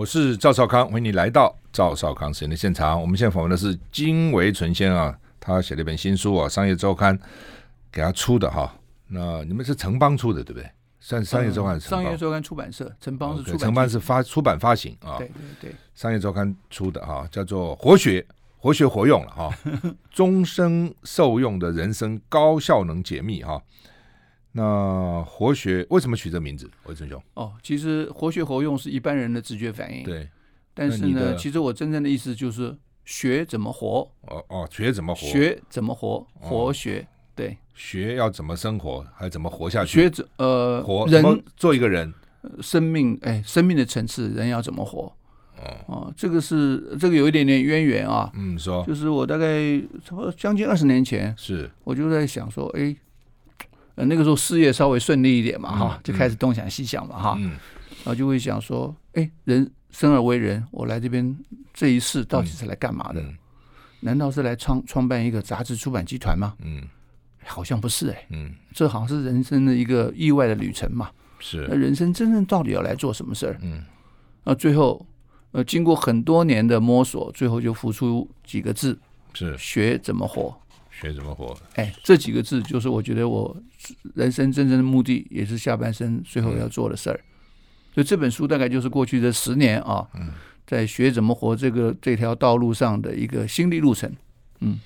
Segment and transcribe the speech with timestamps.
[0.00, 2.98] 我是赵少康，欢迎你来到赵少康时间的现场。
[2.98, 7.18] 我们现在访问的是金维纯先生啊，他写了一本新书啊，《商业周刊》
[7.92, 8.74] 给他出的哈。
[9.08, 10.66] 那你们是城邦出的对不对？
[11.00, 15.18] 算商业周刊商业周刊出版社，城邦是出版，城邦是发出版发行啊。
[15.18, 15.34] 对对
[15.68, 18.26] 对，商业周刊出的哈，叫做活学
[18.56, 19.54] 活学活用了哈，
[20.10, 23.62] 终生受用的人生高效能解密哈。
[24.52, 26.68] 那活学为什么取这名字？
[26.84, 30.02] 魏春兄哦，其实活学活用是一般人的直觉反应。
[30.02, 30.28] 对，
[30.74, 34.10] 但是呢，其实我真正的意思就是学怎么活。
[34.22, 35.20] 哦哦，学怎么活？
[35.20, 36.26] 学怎么活？
[36.40, 37.06] 活学。
[37.36, 40.00] 对，学要怎么生活，还怎么活下去？
[40.00, 41.22] 学怎呃，活人
[41.56, 42.12] 做一个人，
[42.60, 45.14] 生命哎，生命的层次，人要怎么活？
[45.86, 48.28] 哦，这个是这个有一点点渊源啊。
[48.34, 52.96] 嗯，说就是我大概差不多将近二十年前，是我就在想说，哎。
[54.06, 61.36] 那个时候事业稍微顺利一点嘛，哈、嗯，就开始东想西想嘛，哈、嗯，然后就会想说，哎，人生而为人，我来这边
[61.74, 63.20] 这一世到底是来干嘛的？
[63.20, 63.36] 嗯、
[64.00, 66.54] 难道是来创创办一个杂志出版集团吗？
[66.62, 66.82] 嗯，
[67.44, 71.66] 好像不是哎、欸，嗯，这好像是人生的一个意外的旅程嘛，是。
[71.68, 73.58] 那人生真正到底要来做什么事儿？
[73.62, 73.84] 嗯，
[74.44, 75.04] 那最后，
[75.52, 78.98] 呃，经过很多年的摸索，最后就浮出几个字：
[79.34, 80.56] 是学怎么活。
[81.00, 81.56] 学怎么活？
[81.74, 83.56] 哎，这几个字就是我觉得我
[84.14, 87.16] 人生真正的目的，也是下半生最后要做的事儿。
[87.16, 90.30] 嗯、所以这本书大概就是过去的十年啊，嗯、
[90.66, 94.12] 在学怎么活这个这条道路上的一个心理路程。
[94.60, 94.78] 嗯，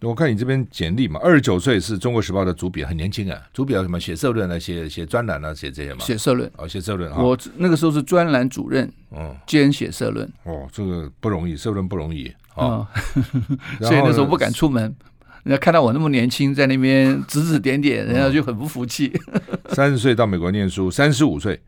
[0.00, 3.38] 我看你这边简历嘛，二十九岁是中国时报的主笔，很年轻啊。
[3.52, 4.00] 主笔要什么？
[4.00, 6.00] 写社论啊，写写专栏啊，写这些嘛。
[6.00, 7.22] 写社论哦，写社论啊。
[7.22, 10.26] 我那个时候是专栏主任，嗯，兼写社论。
[10.44, 12.88] 哦，这个不容易，社论不容易啊。
[13.14, 14.94] 嗯、 所以那时候不敢出门。
[15.44, 19.12] 人家看到我那么年轻，在那边指指点点，人家就很不服气。
[19.70, 21.60] 三十岁到美国念书，三十五岁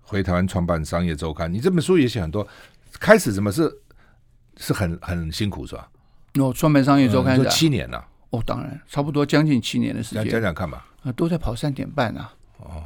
[0.00, 1.48] 回台湾创办《商业周刊》。
[1.52, 2.46] 你这本书也写很多，
[3.00, 3.68] 开始怎么是
[4.56, 5.88] 是很很辛苦是吧？
[6.34, 8.06] 哦，创办《商业周刊》是七年了。
[8.30, 10.28] 哦，当然，差不多将近七年的时间。
[10.28, 10.86] 讲讲看吧。
[11.02, 12.32] 啊，都在跑三点半啊。
[12.58, 12.84] 哦，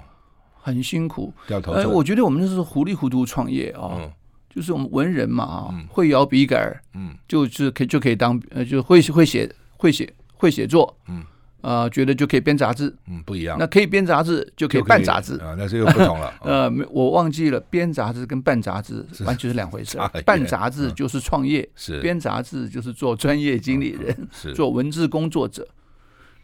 [0.54, 1.30] 很辛苦。
[1.46, 1.72] 掉头。
[1.72, 4.10] 哎，我觉得我们那是糊里糊涂创业啊，嗯、
[4.48, 9.54] 就是我们文人嘛啊，嗯、会摇笔杆，嗯，就是可以就可以当呃，就会会写。
[9.76, 11.18] 会写会写作，嗯，
[11.60, 13.56] 啊、呃，觉得就可以编杂志，嗯，不一样。
[13.58, 16.32] 那可以编杂志就可以办杂志啊，那是又不同了。
[16.42, 19.98] 呃，我忘记了，编杂志跟办杂志完全是两回事。
[20.24, 25.66] 办杂志就是创业，是编杂志就是做专业经理人，是做文字工作者。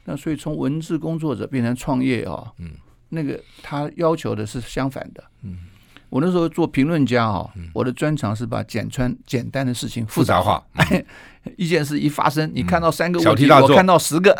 [0.05, 2.71] 那所以从文字工作者变成创业啊，嗯，
[3.11, 5.59] 那个他要求的是相反的，嗯。
[6.13, 10.63] 我那时候做评论家啊，我的专长是把简穿简单的事情复杂化。
[11.57, 14.37] 一件事一发生，你看到三个问题，我看到十个。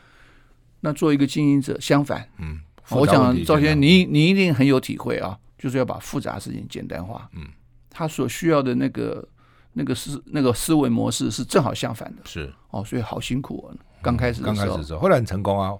[0.80, 2.58] 那做一个经营者，相反，嗯，
[2.88, 7.28] 我想赵先生，你你一定很有体会啊，就是要把复杂事情简单化。
[7.34, 7.46] 嗯，
[7.90, 9.28] 他所需要的那个
[9.74, 12.22] 那个思那个思维模式是正好相反的。
[12.24, 15.74] 是哦，所以好辛苦啊，刚开始刚开始的时候，后来很成功啊。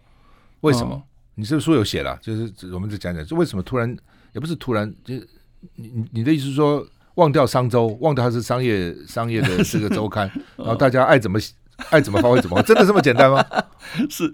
[0.61, 1.03] 为什么？
[1.37, 2.19] 你是不是书有写了？
[2.21, 3.97] 就是我们再讲讲，就为什么突然？
[4.33, 5.15] 也不是突然，就
[5.77, 11.39] 你你你的意思是说，忘掉商周，忘掉它是商业商业的 这个周刊，然后大家爱怎么
[11.91, 13.45] 爱怎么发挥怎么，真的这么简单吗？
[14.09, 14.33] 是，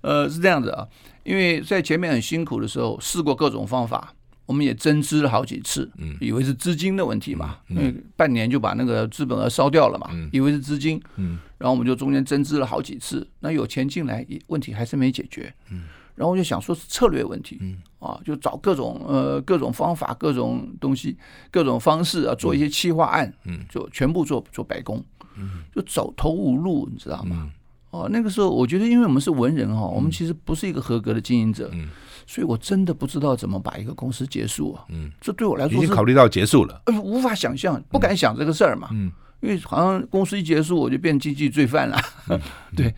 [0.00, 0.86] 呃，是这样子啊，
[1.24, 4.14] 因为在前面很辛苦的时候，试过各种方法，
[4.46, 15.84] 我们也增资了好几次，嗯，以为是资金的问题嘛，嗯，因为半年就把那个资本额烧掉了嘛，嗯，以为是资金，嗯，然后我们就中间增资了好几次，那有钱进来，问题还是没解决，嗯。
[16.14, 17.78] 然后我就想说是策略问题，嗯。
[18.02, 21.16] 啊，就找各种呃各种方法、各种东西、
[21.52, 25.00] 各种方式啊，做一些企划案，嗯，就全部做做白宫，
[25.36, 27.48] 嗯，就走投无路，你知道吗？
[27.90, 31.90] 哦，那个时候我觉得，因为我们是文人哈，我们其实不是一个合格的经营者，嗯，
[32.26, 39.12] 所以我真的不知道怎么把一个公司结束啊，嗯，这对我来说已经考虑到结束了，呃无法想象，不敢想这个事儿嘛，嗯，
[39.42, 41.96] 因为好像公司一结束，我就变经济罪犯了，
[42.74, 42.92] 对。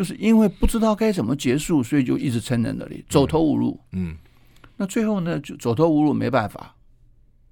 [0.00, 3.78] 就是因为不知道该怎么结束，所以就一直撑在那里，走投无路。
[3.92, 4.16] 嗯，嗯，
[4.78, 6.74] 那最后呢，就走投无路，没办法，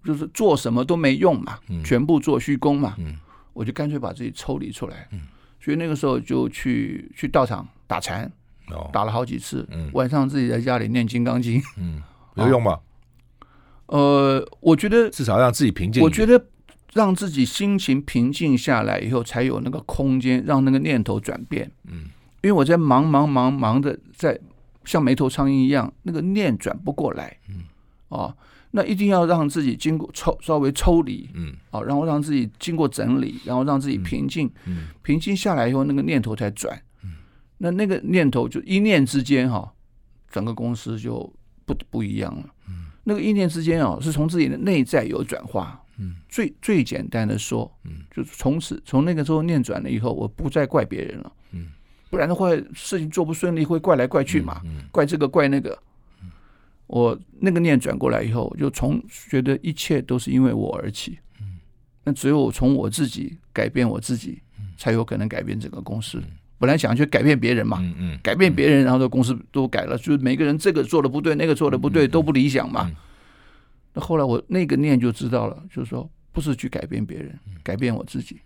[0.03, 2.95] 就是做什么都没用嘛，嗯、全部做虚功嘛。
[2.97, 3.19] 嗯，
[3.53, 5.07] 我就干脆把自己抽离出来。
[5.11, 5.21] 嗯，
[5.61, 8.25] 所以那个时候就去去道场打禅，
[8.71, 9.69] 哦、打了好几次。
[9.71, 11.61] 嗯，晚上自己在家里念《金刚经》。
[11.77, 12.03] 嗯，
[12.37, 12.79] 有用吗？
[13.89, 16.03] 呃，我觉得至少让自己平静。
[16.03, 16.47] 我觉得
[16.95, 21.71] 让自己心情平静下来以后，才有那个空间让那个念头转变。
[21.85, 22.09] 嗯。
[22.43, 24.39] 因为我在忙忙忙忙的，在
[24.85, 27.65] 像没头苍蝇一样，那个念转不过来，嗯，
[28.09, 28.35] 哦，
[28.71, 37.17] 那一定要让自己经过抽稍微抽离，嗯，哦，然后让自己经过整理，然后让自己平静，嗯，平静下来以后，那个念头才转，嗯，
[37.59, 39.73] 那那个念头就一念之间哈，
[40.31, 41.31] 整个公司就
[41.67, 51.67] 不不一样了，嗯，那个一念之间啊，是从自己的内在有转化，嗯，最最简单的说，嗯，就是从此从那个时候念转了以后，我不再怪别人了，嗯，
[52.11, 55.79] 不然的话事情做不顺利会怪来怪去嘛，嗯，怪这个怪那个。
[56.87, 61.59] 我那个念转过来以后，就从觉得一切都是因为我而起，嗯，
[62.03, 64.41] 那只有从我自己改变我自己，
[64.79, 66.19] 才有可能改变整个公司。
[66.57, 72.91] 本来想去改变别人嘛，嗯嗯，改变别人，然后这公司都改了，就是每个人这个做的不对，那个做的不对，都不理想嘛。
[73.93, 78.41] 那后来我那个念就知道了，就是说不是去改变别人，改变我自己。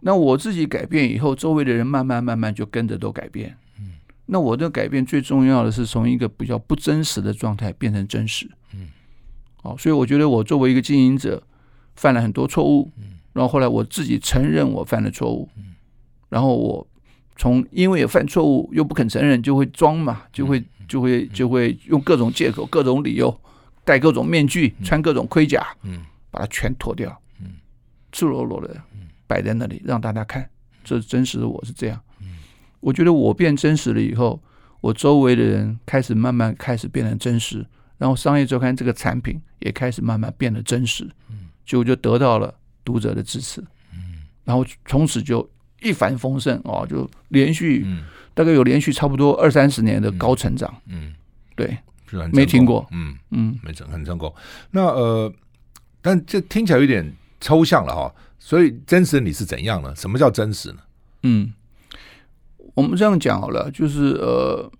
[0.00, 3.56] 那我自己改变以后，周围的人慢慢慢慢就跟着都改变。
[3.78, 3.94] 嗯。
[4.30, 8.88] 那我的改变最重要的是从一个比较不真实的状态变成真实，嗯，
[9.62, 11.42] 好，所以我觉得我作为一个经营者，
[11.96, 15.74] 犯了很多错误，嗯，然后后来我自己承认我犯了错误，嗯，
[16.28, 16.86] 然后我
[17.36, 23.34] 从因为有犯错误又不肯承认，就会装嘛，就会就会就会用各种借口、各种理由，
[23.82, 27.52] 戴各种面具、穿各种盔甲，嗯，把它全脱掉，嗯，
[28.12, 28.76] 赤裸裸的
[29.28, 30.50] 摆在那里让大家看，
[30.82, 32.00] 这是真实的我是这样。
[32.80, 34.40] 我觉得我变真实了以后，
[34.80, 37.64] 我周围的人开始慢慢开始变得真实，
[37.98, 41.04] 然后商业周刊这个产品也开始慢慢变得真实，
[41.66, 42.54] 结果就得到了
[42.84, 43.62] 读者的支持，
[44.44, 45.48] 然后从此就
[45.82, 47.84] 一帆风顺哦，就连续
[48.32, 51.12] 大概有连续差不多二三十年的高成长，嗯，
[51.56, 51.76] 对，
[52.32, 54.32] 没听过，嗯嗯，没成很成功。
[54.70, 55.32] 那呃，
[56.00, 59.94] 但这听起来有点抽象了哈，所以真实你是怎样呢？
[59.96, 60.78] 什么叫真实呢？
[61.22, 61.52] 嗯。
[62.74, 64.70] 我们这样讲好了，就是呃，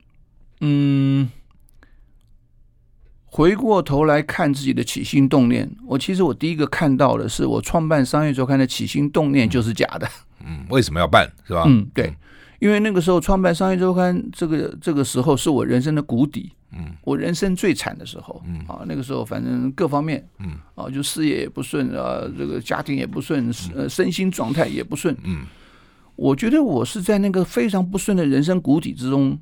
[0.60, 1.28] 嗯，
[3.25, 10.08] 回过头来看自己的起心动念，我其实我第一个看到的是，我创办商业周刊的起心动念就是假的。
[10.44, 11.28] 嗯，为什么要办？
[11.44, 11.64] 是吧？
[11.66, 12.14] 嗯，对，
[12.58, 18.58] 因为那个时候创办商业周刊，这个这个时候是我人生的谷底，嗯，我人生最惨的时候，嗯。
[18.66, 20.52] 啊，那个时候反正各方面，嗯。
[20.75, 25.46] 啊，就事业也不顺啊，这个家庭也不顺，呃，身心状态也不顺，嗯。
[26.16, 29.38] 我觉得我是在那个非常不顺的人生谷底之中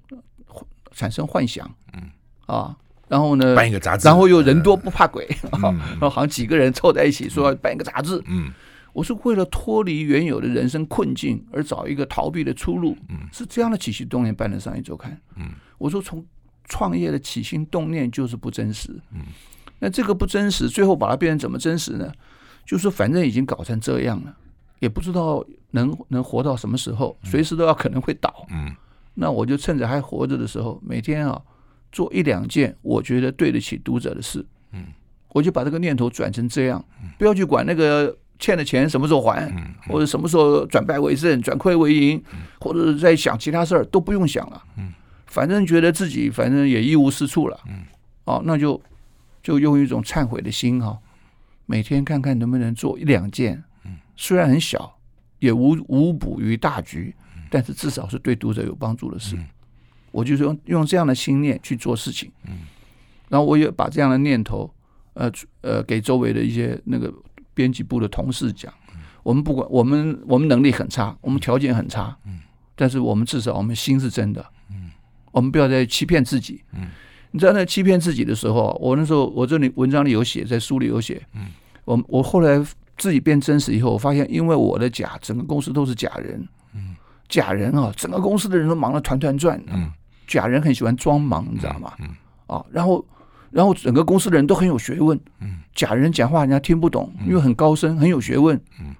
[0.93, 2.03] 产生幻想，嗯。
[2.45, 2.77] 啊，
[3.09, 8.51] 然后呢，办一个杂志，然后又人多不怕鬼， 然后好像几个人凑在一起说要办一个杂志，嗯，
[8.97, 16.25] 我是为了脱离原有的人生困境而找一个逃避的出路，嗯，是这样的起心动念办的商业周刊，嗯，我说从
[16.65, 19.21] 创业的起心动念就是不真实，嗯，
[19.81, 22.11] 那这个不真实，最后把它变成怎么真实呢？
[22.65, 24.35] 就是反正已经搞成这样了。
[24.79, 28.47] 也不知道能能活到什么时候，随时都要可能会倒。
[28.49, 28.75] 嗯，
[29.13, 31.39] 那我就趁着还活着的时候，每天啊
[31.93, 34.43] 做一两件我觉得对得起读者的事。
[34.73, 34.87] 嗯，
[35.35, 36.83] 我就把这个念头转成这样，
[37.19, 39.51] 不要去管那个欠的钱什么时候还，
[39.89, 42.23] 或者什么时候转败为胜、转亏为盈，
[42.61, 44.63] 或者是在想其他事儿都不用想了。
[44.77, 44.93] 嗯，
[45.27, 47.61] 反正觉得自己反正也一无是处了。
[47.69, 47.85] 嗯，
[48.25, 48.81] 哦，那就
[49.43, 50.99] 就用一种忏悔的心哈，
[51.67, 53.63] 每天看看能不能做一两件。
[54.17, 54.99] 虽然很小，
[55.39, 57.15] 也无无补于大局，
[57.51, 59.37] 但是至少是对读者有帮助的事。
[59.37, 59.47] 嗯、
[60.11, 62.61] 我就是用用这样的心念去做事情，嗯、
[63.29, 64.73] 然后我也把这样的念头，
[65.13, 65.31] 呃
[65.61, 67.13] 呃，给周围的一些那个
[67.57, 68.73] 编辑部的同事讲。
[69.25, 72.39] 我们不管我们我们能力很差，我们条件很差，嗯、
[72.77, 74.91] 但是我们至少我们心是真的，嗯、
[75.33, 76.63] 我们不要再欺骗自己。
[76.75, 76.89] 嗯、
[77.31, 81.27] 你知道那欺骗自己的时候，我那时候我这里文章里有写，在书里有写。
[81.33, 81.47] 嗯、
[81.87, 82.65] 我我后来。
[82.99, 86.49] 自己变真实以后，我发现，因为我的假，整个公司都是假人。
[86.73, 86.97] 嗯，
[87.29, 89.63] 假人啊，整个公司的人都忙得团团转。
[89.67, 89.93] 嗯，
[90.27, 91.93] 假人很喜欢装忙，你知道吗？
[91.99, 92.09] 嗯，
[92.47, 93.05] 啊，然后，
[93.51, 95.19] 然后整个公司的人都很有学问。
[95.41, 98.61] 嗯，假人讲话人家听不懂，因为很高深，很有学问。
[98.81, 98.95] 嗯，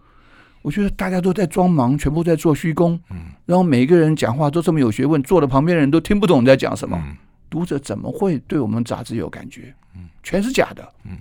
[0.63, 2.99] 我觉得大家都在装忙，全部在做虚功。
[3.11, 7.03] 嗯，然后每个人讲话都这么有学问，坐的旁边的人都听不懂你在讲什么。
[7.49, 9.75] 读者怎么会对我们杂志有感觉？
[9.95, 10.93] 嗯，全是假的。
[11.05, 11.19] 嗯。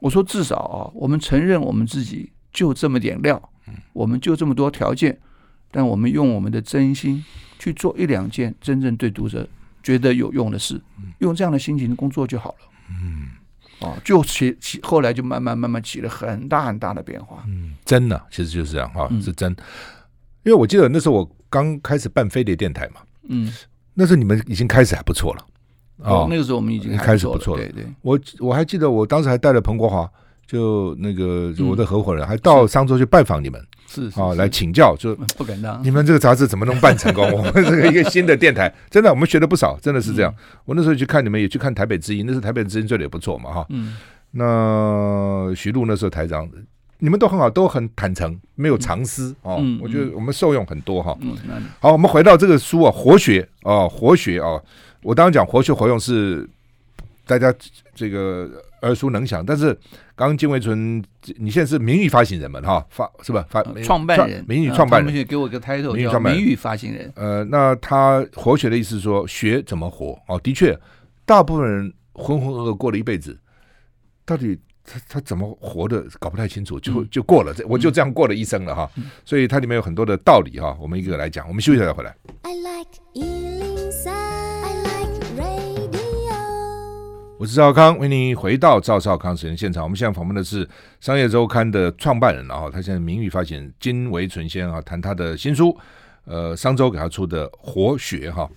[0.00, 3.40] 我说至少啊，我们承认我们自己就这么点料，
[3.94, 5.18] 我们就这么多条件，
[5.70, 7.24] 但我们用我们的真心
[7.58, 9.48] 去做一两件真正对读者
[9.84, 10.80] 觉得有用的事，
[11.18, 12.56] 用这样的心情工作就好了。
[12.90, 13.28] 嗯，
[13.86, 17.44] 啊，就起起后来就慢慢慢慢起了很大很大的变化。
[17.46, 19.54] 嗯，真的，其实就是这样哈，是真。
[20.42, 23.52] 因为我记得那时候我刚开始办飞碟电台嘛，嗯，
[23.94, 25.46] 那时候你们已经开始还不错了。
[25.98, 27.62] 哦，那个时候我们已经开始不错了。
[27.62, 30.10] 对对，我我还记得，我当时还带了彭国华，
[30.46, 35.82] 就那个我的合伙人，还到商周去拜访你们，是啊，来请教，就不敢当。
[35.82, 37.24] 你们这个杂志怎么能办成功？
[37.32, 40.34] 我们这个一个新的电台，真的我们学了不少，真的是这样。
[40.64, 43.66] 我那时候去看你们，也去看台北之音，那时候台北之音做的也不错嘛，哈。
[43.70, 43.96] 嗯。
[44.32, 46.48] 那徐璐那时候台长，
[46.98, 49.62] 你们都很好，都很坦诚，没有藏私哦。
[49.80, 51.16] 我觉得我们受用很多哈。
[51.20, 51.36] 嗯。
[51.80, 54.60] 好，我们回到这个书啊，活学啊，活学啊。
[55.02, 56.48] 我当时讲活学活用是
[57.26, 57.54] 大家
[57.94, 58.50] 这个
[58.84, 59.44] 耳熟能详。
[59.44, 59.74] 但是
[60.14, 61.02] 刚刚金维纯，
[61.36, 62.60] 你现在是名誉发行人嘛？
[62.60, 63.44] 哈，发是吧？
[63.50, 67.12] 发创办人，名誉创办人，给我个 title 叫名誉发行人。
[67.16, 70.78] 呃，那他活学的意思是说学怎么活哦，的确，
[71.24, 73.38] 大部分人浑浑噩噩过了一辈子，
[74.24, 74.58] 到底。
[74.86, 78.90] 他他怎么活的搞不太清楚，就就过了，这、嗯、我就这样过了一生了哈。
[78.96, 81.48] 嗯、所以它里面有很多的道理哈，我们一个个来讲。
[81.48, 82.14] 我们休息一下再回来。
[82.42, 83.53] I like
[87.44, 89.82] 我是赵康，为您回到赵少康时间现场。
[89.82, 90.64] 我们现在访问的是
[90.98, 95.76] 《商业周刊》的创办人，然后他现在名誉发行人金维纯先生啊，谈他的新书，
[96.24, 98.48] 呃，商周给他出的《活学》哈。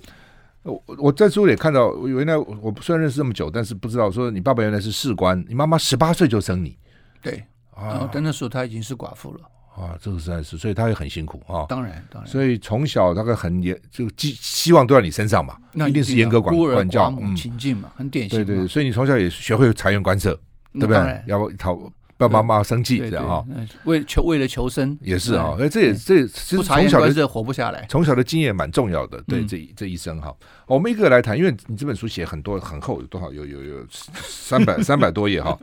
[0.63, 6.77] 我我在书里看到，原来我虽然认识这么久，但是不知道说你爸爸原来是士官，你妈妈十八岁就生你，
[7.21, 9.41] 对啊，但那时候他已经是寡妇了
[9.77, 11.65] 啊，这个实在是，所以他也很辛苦啊。
[11.69, 18.43] 当然，当然，所以从小大概很严，就希希望都在你身上嘛，那一定是严格管管教，情境嘛，很典型。
[18.43, 20.33] 对对，所以你从小也学会察言观色，
[20.73, 21.23] 对不对？
[21.27, 21.77] 要讨。
[22.19, 23.45] 爸爸妈妈生气这样哈，
[23.83, 30.35] 为求为了求生也是啊，哎，这也这其实从小的活不下来，从小的经验蛮重要的，对这这一生哈。
[30.65, 33.31] 我们一个个来谈，因为你这本书写很多很厚，有多少？
[33.31, 35.55] 有有有三百三百多页哈。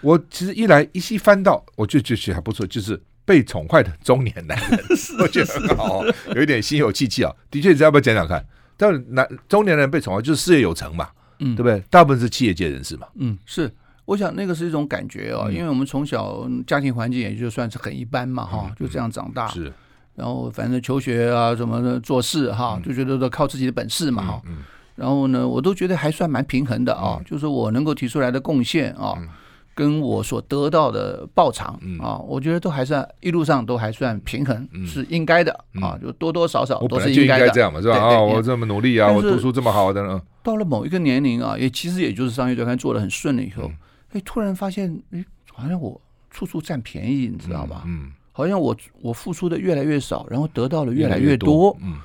[0.00, 2.98] 我其实一来一细翻到，我就觉得还不错，就是
[3.28, 4.80] 被宠坏的中年男人，
[5.20, 6.02] 我觉得很好，
[6.34, 7.30] 有一点心有戚戚啊。
[7.50, 8.42] 的确，你要不要讲讲看？
[8.78, 11.06] 但男中年人被宠坏，就是事业有成嘛，
[11.40, 11.78] 嗯，对不对？
[11.90, 13.70] 大部分是企业界人士嘛，嗯，是。
[14.06, 19.46] 我想那个是一种感觉哦，因为我们从小家庭环境也就算是很一般嘛，哈，就这样长大。
[19.48, 19.70] 是，
[20.14, 24.42] 然后反正求学啊什么的做事哈，就觉得都靠自己的本事嘛，哈。
[24.94, 29.12] 然后呢，我都觉得还算蛮平衡的啊，就是我能够提出来的贡献啊，
[29.78, 37.96] 跟我所得到的报偿啊，我觉得都还算一路上都还算平衡，是应该的啊，就多多少少都是应该的，这样嘛，是吧？
[37.96, 40.20] 啊，我这么努力啊，我读书这么好的呢。
[40.42, 43.70] 到了某一个年龄啊，也其实也就是商业周刊做的很顺了以后。
[44.12, 47.84] 哎，突然发现，哎，好像我处处占便宜，你知道吗？
[47.86, 51.76] 嗯，好像我我付出的越来越少，然后得到的越来越多。
[51.80, 51.98] 嗯，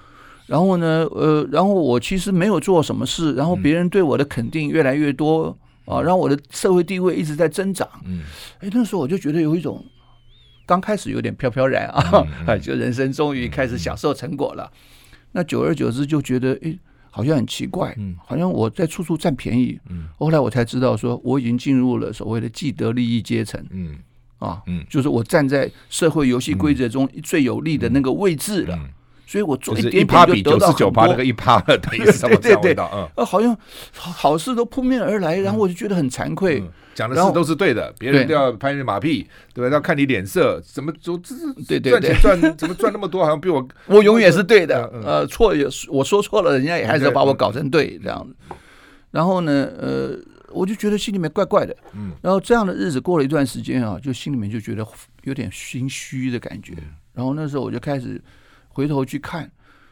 [0.46, 7.88] 然后呢，呃，然后我其实没有做什么事，然后别人对我的肯定越来越多啊，让我的社会地位一直在增长。
[8.06, 8.22] 嗯，
[8.60, 9.84] 哎，那时候我就觉得有一种
[10.66, 12.26] 刚开始有点飘飘然啊，
[12.62, 14.72] 就人生终于开始享受成果了。
[15.32, 16.78] 那久而久之就觉得，哎。
[17.16, 24.00] 好像很奇怪，嗯，好像我在处处占便宜，嗯，后来我才知道说我已经进入了所谓的既得利益阶层，嗯，
[24.40, 28.90] 啊，嗯，就是我站在社会游戏规则中最有利的那个位置了。
[29.34, 32.86] 所以我做一点点就得到很多，那个一趴 的，等于什么对对对，
[33.16, 33.58] 呃，好像
[33.96, 36.64] 好事都扑面而来，然后我就觉得很惭愧。
[36.94, 39.74] 讲的事都是对的，别人都要拍你马屁，对吧？
[39.74, 41.18] 要看你脸色，怎么做？
[41.18, 43.24] 这是对对对，赚钱赚怎么赚那么多？
[43.24, 44.88] 好像比我， 我永远是对的。
[45.04, 48.56] 呃，错也我说错了，人家也还是要把我搞成对这样子。
[49.10, 50.16] 然后呢，呃，
[50.52, 51.76] 我就觉得心里面怪怪的。
[51.96, 52.12] 嗯。
[52.22, 54.86] 然后这样的日子过了一段时间啊，就心里面就觉得
[55.24, 56.76] 有点心虚的感觉。
[57.16, 58.22] 然后那时候我就开始。
[58.74, 59.50] 回头去看，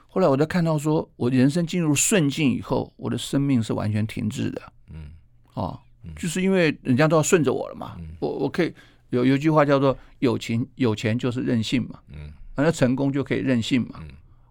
[0.08, 4.62] 后来我才看到说，我人生进入顺境以后，我的生命是完全停滞的。
[4.92, 5.12] 嗯，
[5.54, 5.80] 啊，
[6.18, 7.96] 就是因为人家都要顺着我了嘛。
[8.20, 8.74] 我我可以
[9.12, 12.00] 有有句话叫做“有钱有钱就是任性嘛”。
[12.12, 14.00] 嗯，反正成功就可以任性嘛。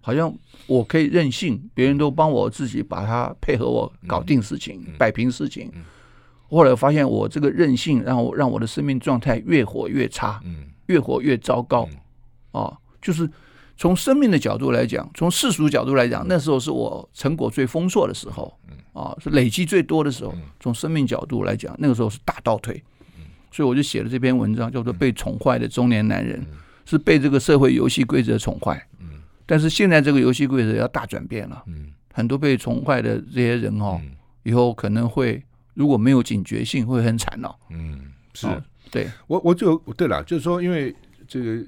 [0.00, 0.32] 好像
[0.66, 5.70] 我可以任性，别人都帮我自己把它配合我搞定事情，摆平事情。
[6.48, 10.40] 后来我发现我这个任性，让我让我的生命状态越活越差，
[10.86, 11.88] 越活越糟糕。
[12.52, 13.28] 啊，就是。
[13.80, 18.54] 从生命的角度来讲，从世俗角度来讲，那时候是我成果最丰硕的时候，
[18.92, 20.34] 啊，是累积最多的时候。
[20.60, 22.84] 从生命角度来讲，那个时候是大倒退，
[23.50, 26.38] 所以我就写了这篇文章，叫做《被宠坏的中年男人》，
[26.90, 28.86] 是被这个社会游戏规则宠坏。
[29.46, 31.64] 但是现在这个游戏规则要大转变了，
[32.12, 33.98] 很多被宠坏的这些人哦，
[34.42, 37.48] 以后可能会如果没有警觉性，会很惨哦。
[37.70, 38.46] 嗯，是
[38.90, 40.94] 对我我就对了，就是说因为。
[41.30, 41.64] 这个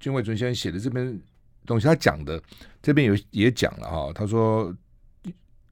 [0.00, 1.20] 金维纯先生写的这篇
[1.66, 2.42] 东西，他讲的
[2.80, 4.10] 这边有也讲了哈。
[4.14, 4.74] 他说，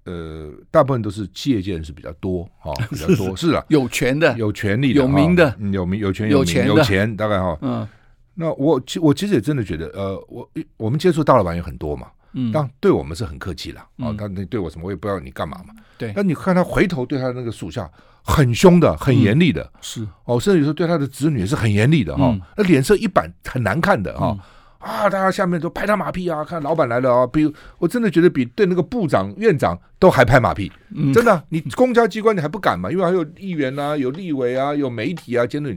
[0.04, 7.58] 呃，大部分都是企业界人士比较多哈， 比较多是啊，有权的、有权利的、有名的、有名、有权、有名、有钱，大概哈。
[7.62, 7.88] 嗯，
[8.34, 12.10] 那我其我其实也真的觉得，呃，我我们接触大老板有很多嘛。
[12.34, 15.74] 嗯，当然对我们是很客气了啊，他那对我什么我也不知道你干嘛嘛。
[15.96, 17.90] 对，那你看他回头对他的那个属下
[18.28, 20.06] 很凶的，很严厉的，是。
[20.24, 24.36] 哦，甚至有时候对他的子女也是很严厉的哈，那脸色一板很难看的哈。
[24.78, 30.70] 啊，大家下面都拍他马屁啊，看老板来了啊，比如我真的觉得比对那个部长、院长都还拍马屁，
[31.12, 32.90] 真的，你公交机关你还不敢嘛？
[32.90, 35.70] 因为还有议员啊，有立委啊，有媒体啊，监督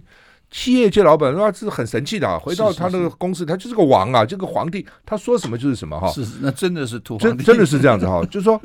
[0.51, 6.08] 企业界老板那这是很神气的，啊回到他那个公司，他就是个王啊，这个皇帝，他说什么就是什么哈。
[6.12, 8.22] 是，那真的是土皇帝，真真的是这样子哈。
[8.29, 8.62] 就是说，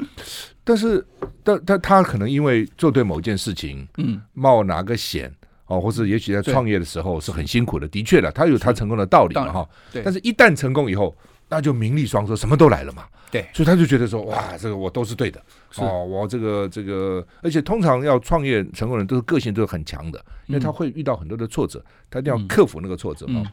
[0.64, 1.06] 但是
[1.44, 5.32] 但但他可能因为做对某件事情，嗯，冒哪个险
[5.66, 9.68] 哦，或者也许在创业的时候是很辛苦的，的确的，他有他成功的道理嘛哈。
[9.92, 11.16] 对，但是一旦成功以后。
[11.48, 13.04] 那就名利双收，什么都来了嘛。
[13.30, 15.42] 对，所以他就觉得说，哇，这个我都是对的。
[15.76, 23.44] 哦，我这个这个，而且通常要创业成功的人都是个性都是很强的，因为他会遇到很多的挫折，他一定要克服那个挫折嘛。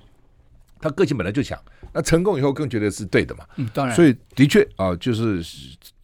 [0.79, 1.59] 他个性本来就强，
[1.91, 3.45] 那成功以后更觉得是对的嘛。
[3.55, 3.95] 嗯，当然。
[3.95, 5.41] 所以的确啊，就是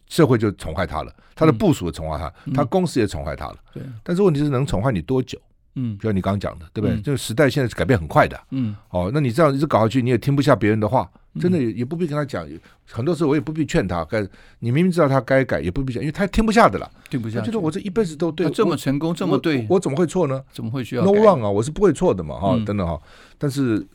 [0.08, 3.56] 社会就宠坏他了，他的部署也宠坏他，他公司也宠坏他了。
[3.72, 3.82] 对。
[4.02, 5.38] 但是问题是能宠坏你多久？
[5.74, 7.00] 嗯，就像你刚刚讲的，对不对？
[7.00, 8.40] 这个时代现在是改变很快的。
[8.50, 8.74] 嗯。
[8.90, 11.10] 哦，那你这样一直搞下去，你也听不下别人的话。
[11.38, 12.44] 真的也也不必跟他讲，
[12.90, 14.04] 很多时候我也不必劝他。
[14.06, 14.20] 该
[14.58, 16.90] 你明明知道他该改，也不必讲，因为他听不下的了。
[17.08, 17.40] 听不下。
[17.40, 20.42] 就是我这一辈子都对，这么成功，这么对，我怎么会错呢？
[20.52, 23.00] 怎么会需要？No wrong 啊，我是不会错的嘛，哈，等等哈。
[23.38, 23.86] 但是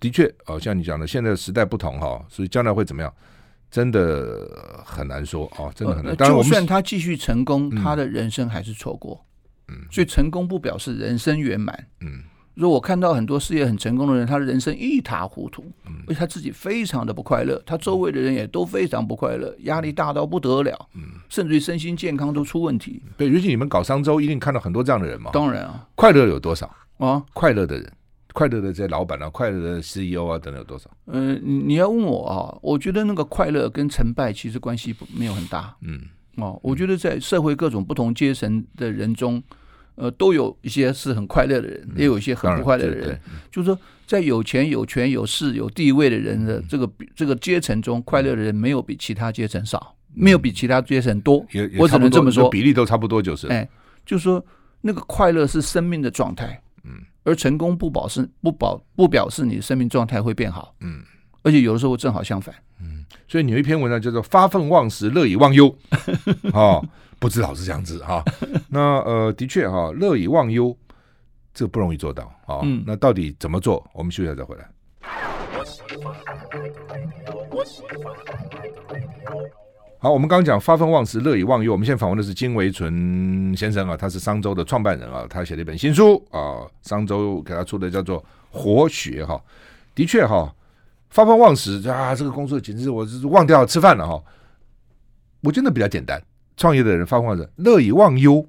[0.00, 3.14] 的确，哦，像你讲的，现在时代不同哈，所以将来会怎么样，
[3.70, 6.16] 真的很难说啊，真的很难。
[6.16, 9.24] 就算他继续成功，他的人生还是错过。
[9.68, 9.74] 嗯。
[9.90, 11.86] 所以成功不表示人生圆满。
[12.00, 12.22] 嗯。
[12.54, 15.64] 如果我看到很多事业很成功的人，他的人生一塌糊涂，
[16.06, 20.86] 而且他自己非常的不快乐，他周围的人也都非常不快乐，压力大到不得了，
[21.30, 23.02] 甚至于身心健康都出问题。
[23.16, 25.30] 对，尤其你们搞商周，一定看到很多这样的人嘛。
[25.32, 27.24] 当然啊，快乐有多少啊？
[27.32, 27.90] 快乐的人，
[28.34, 30.90] 快乐的这些老板啊，快乐的 CEO 啊，等等有多少？
[31.06, 35.74] 嗯，你要问我啊，我觉得那个快乐跟成败其实关系不没有很大。
[35.80, 35.98] 嗯，
[36.36, 39.42] 哦，我觉得在社会各种不同阶层的人中。
[39.94, 43.20] 呃，都有一些是很快乐的人，也有一些很不快乐的人。
[43.50, 51.46] 就是说，在有钱、有权、有势、有地位的人的这个这个阶层中，快乐的人没有比其他阶层少，没有比其他阶层多。
[51.78, 53.46] 我只能这么说，比例都差不多就是。
[53.48, 53.68] 哎，
[54.06, 54.42] 就是说，
[54.80, 56.92] 那个快乐是生命的状态，嗯，
[57.24, 61.02] 而成功不保是不保不表示你的生命状态会变好，嗯，
[61.42, 63.04] 而且有的时候正好相反，嗯。
[63.28, 65.74] 所以你有一篇文章叫做“发愤忘食，乐以忘忧”，
[66.52, 66.84] 哦。
[67.18, 68.20] 不知道是这样子哈，
[68.68, 70.76] 那呃，的确哈，乐以忘忧，
[71.54, 72.58] 这不容易做到啊。
[72.64, 73.88] 嗯、那到底怎么做？
[73.94, 74.68] 我们休息一下再回来。
[80.00, 81.70] 好，我们刚刚讲发愤忘食，乐以忘忧。
[81.70, 89.40] 我们现在访问的是金维纯先生啊，他是商周的创办人啊，他写了一本新书啊，商周给他出的叫做《活学》哈。
[89.94, 90.52] 的确哈，
[91.12, 94.20] 发愤忘食啊，这个工作简直是我是忘掉吃饭了哈。
[95.42, 96.20] 我真的比较简单。
[96.56, 98.46] 创业的人发奋者乐以忘忧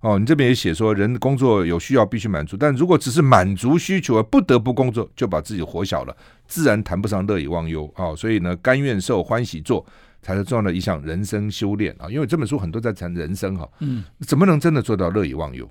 [0.00, 6.16] 哦，你这边也写说，人的工作有需要必须满足，但如果只是满足需求而不得不工作，就把自己活小了，
[6.46, 8.14] 自然谈不上乐以忘忧啊。
[8.14, 9.84] 所以呢，甘愿受欢喜做
[10.22, 12.08] 才是重要的一项人生修炼啊。
[12.08, 15.68] 因为这本书很多在谈人生哈，嗯，怎么能真的做到乐以忘忧？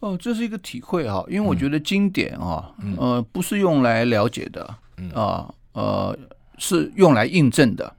[0.00, 4.74] 哦，这是一个体会哈，因为我觉得经典啊，呃，不是用来了解的
[5.10, 6.16] 啊，呃，
[6.58, 7.94] 是用来印证的。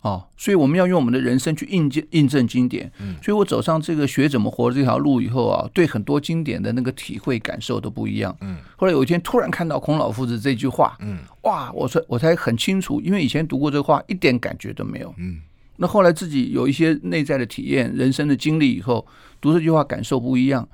[0.00, 2.90] 哦，所以我们要用我们的人生去印证印证经典。
[3.00, 8.34] 嗯，所以我走上这个学怎么活这条路以后啊，对很多经典的那个体会感受都不一样。
[8.42, 15.12] 嗯，后来有一天突然看到孔老夫子这句话，嗯，哇，我才我才很清楚，因为以前读过这话一点感觉都没有。
[15.18, 15.40] 嗯，
[15.76, 19.04] 那后来自己有一些内在的体验、人生的经历以后，
[19.40, 20.66] 读这句话感受不一样，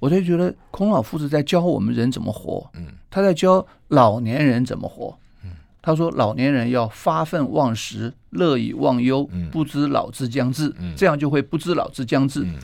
[0.00, 2.68] 我就觉得孔老夫子在教我们人怎么活。
[2.74, 5.16] 嗯，他在教老年人怎么活。
[5.82, 10.70] 他说：“老年人要发愤忘食，乐以忘忧，不知老之将至。
[10.78, 12.42] 嗯、这样就会不知老之将至。
[12.42, 12.56] 嗯、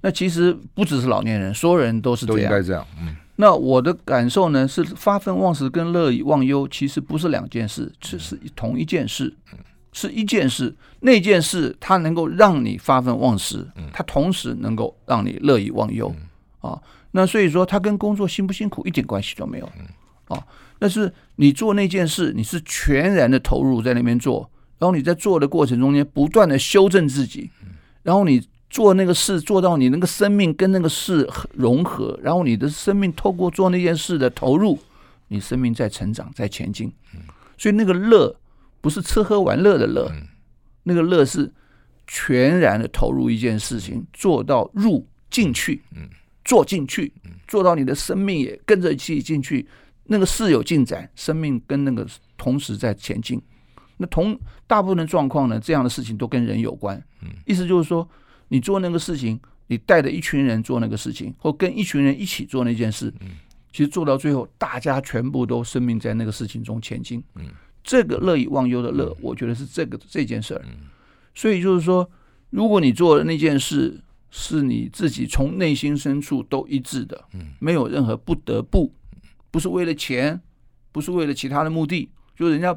[0.00, 2.40] 那其实不只是老年人，所有人都是这样。
[2.40, 2.86] 都应该这样。
[2.98, 9.34] 嗯、那我的感受呢是，发愤忘食跟乐以忘忧其实不是两件事，只是同一件事，
[9.92, 10.74] 是一件事。
[11.00, 16.10] 那件事它能够让你发愤忘食，它同时能够让你乐以忘忧。
[16.64, 19.66] 啊，那所以说，他跟工作辛不辛苦一点关系都没有。
[20.28, 20.46] 啊。”
[20.78, 27.50] 但是你做那件事，你是全然的投入在那边做，然后你在做的过程中间不断的修正自己，
[28.02, 34.78] 然后你做那个事做到你那个生命跟那个事融合，然后你的生命透过做那件事的投入，
[35.28, 36.92] 你生命在成长在前进，
[37.56, 38.34] 所以那个乐
[38.80, 40.10] 不是吃喝玩乐的乐，
[40.82, 41.50] 那个乐是
[42.06, 45.80] 全然的投入一件事情，做到入进去，
[46.44, 47.12] 做进去，
[47.48, 49.66] 做到你的生命也跟着一起进去。
[50.06, 53.40] 那个事有进展，生命跟那个同时在前进。
[53.96, 57.02] 那同大部分的状况呢，这样的事情都跟人有关。
[57.22, 58.06] 嗯，意思就是说，
[58.48, 63.28] 你做那个事情，你带着一群人做那个事情，或跟一群人一起做那件事，嗯，
[63.72, 67.24] 其实做到最后，大家全部都生命在那个事情中前进。
[67.36, 67.44] 嗯，
[67.82, 70.60] 这个乐以忘忧的乐，我觉得是这个这件事儿。
[70.66, 70.88] 嗯，
[71.34, 72.06] 所以就是说，
[72.50, 73.98] 如果你做的那件事
[74.36, 77.24] 是你自己从内心深处都一致的，
[77.60, 78.92] 没有任何不得不，
[79.52, 80.40] 不是为了钱，
[80.90, 82.76] 不是为了其他的目的，就是人家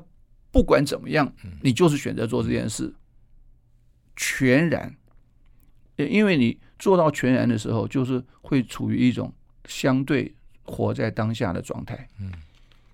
[0.52, 2.94] 不管怎么样，你就是选择做这件事，
[4.16, 4.96] 全然，
[5.96, 9.34] 因为你做到全然的时候，就是会处于一种
[9.66, 12.08] 相对活在当下的状态，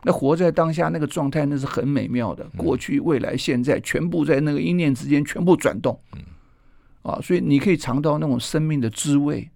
[0.04, 6.00] 那活在当下那个状态，那是很美妙的，过去、未来、现在，全部在那个一念之间全部转动。
[7.04, 9.48] 啊，所以你可以尝到那种生命的滋味，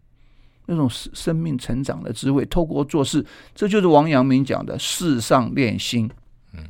[0.68, 2.46] 那种生生命成长的滋味。
[2.46, 6.10] 透过做事，这就是王阳明讲的“事上练心”。
[6.54, 6.64] 嗯，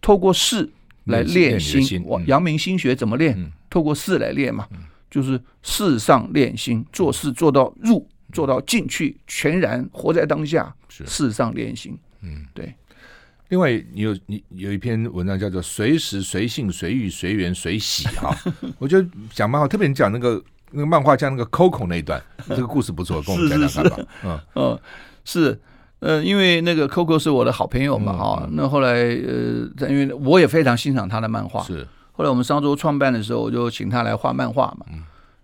[0.00, 0.68] 透过事
[1.04, 2.02] 来练心。
[2.06, 3.52] 王阳明心学怎么练？
[3.70, 4.66] 透过事来练嘛，
[5.10, 10.74] 就是事上练心，做事做到入，做到进去，全然活在当下。
[10.88, 11.96] 事上练心。
[12.22, 12.74] 嗯，对。
[13.48, 18.36] 另外，你有你有一篇文章叫做“随时随性随遇随缘随喜”哈，
[18.78, 24.06] 我觉得讲漫画，特别你讲那个那个漫画家那个 Coco 那一段， 这个故事不错，跟我们讲讲看吧。
[24.24, 24.40] 嗯。
[24.54, 24.78] 嗯，
[25.24, 25.60] 是。
[26.00, 31.86] 呃，因为那个 Coco 是我的好朋友嘛，哈，那后来呃，因为我也非常欣赏他的漫画，是。
[32.12, 34.86] 后来我们商周创办的时候，我就请他来画漫画嘛。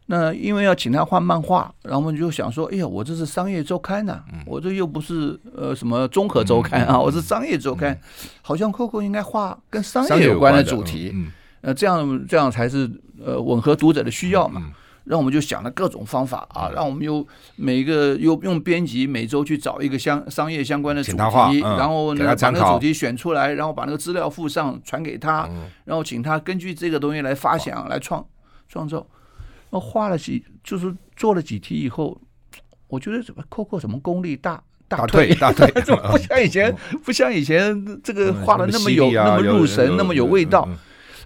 [0.06, 7.98] 那因为要请他画漫画，然后我们就想说，哎呀，我这是商业周刊呐，我这又不是呃什么综合周刊啊，我是商业周刊，
[8.42, 11.14] 好像 Coco 应该画跟商业有关的主题，
[11.62, 12.90] 呃，这样这样才是
[13.24, 14.72] 呃吻合读者的需要嘛。
[15.04, 21.12] 然后我们就想了各种方法啊，让我们又每个又用编辑每周去找一个相商业相关的主
[21.50, 25.48] 题，然后呢把那个主题选出来，然后把那个资料附上传给他，
[25.84, 28.24] 然后请他根据这个东西来发想来创
[28.68, 29.06] 创造。
[29.72, 32.20] 我画了几，就是做了几题以后，
[32.88, 40.68] 我觉得怎么 Coco 怎么功力大大退大退， 怎么不像以前，不像以前这个画的那么有那么入神，那么有味道。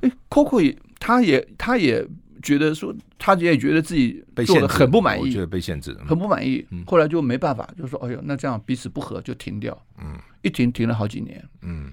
[0.01, 2.07] 哎，Coco 也，他也，他也
[2.41, 6.65] 觉得说，他也觉得自己做的很不满意，觉得被限制，很不满意。
[6.87, 9.77] 后来就没办法，就说，哎呦，那这样彼此不和就停掉。
[9.99, 11.45] 嗯，一停停了好几年。
[11.63, 11.91] 嗯，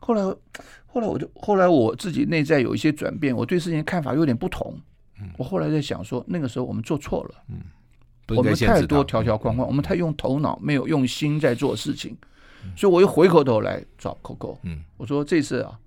[0.00, 0.22] 后来，
[0.86, 4.76] 后来我就，后来我自己内在有一些转变，我对事情看法有点不同。
[5.38, 7.60] 我后来在想说，那个时候我们做错了，嗯，
[8.36, 12.16] 我们太多条条框框，我们太用头脑，没有用心在做事情，
[12.76, 15.78] 所以我又回过头来找 Coco，嗯，我说这次啊，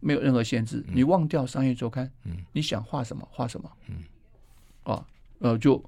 [0.00, 3.96] 没有任何限制，你忘掉商业周刊，嗯，你想画什么画什么，嗯，
[4.84, 5.04] 啊，
[5.40, 5.82] 呃，就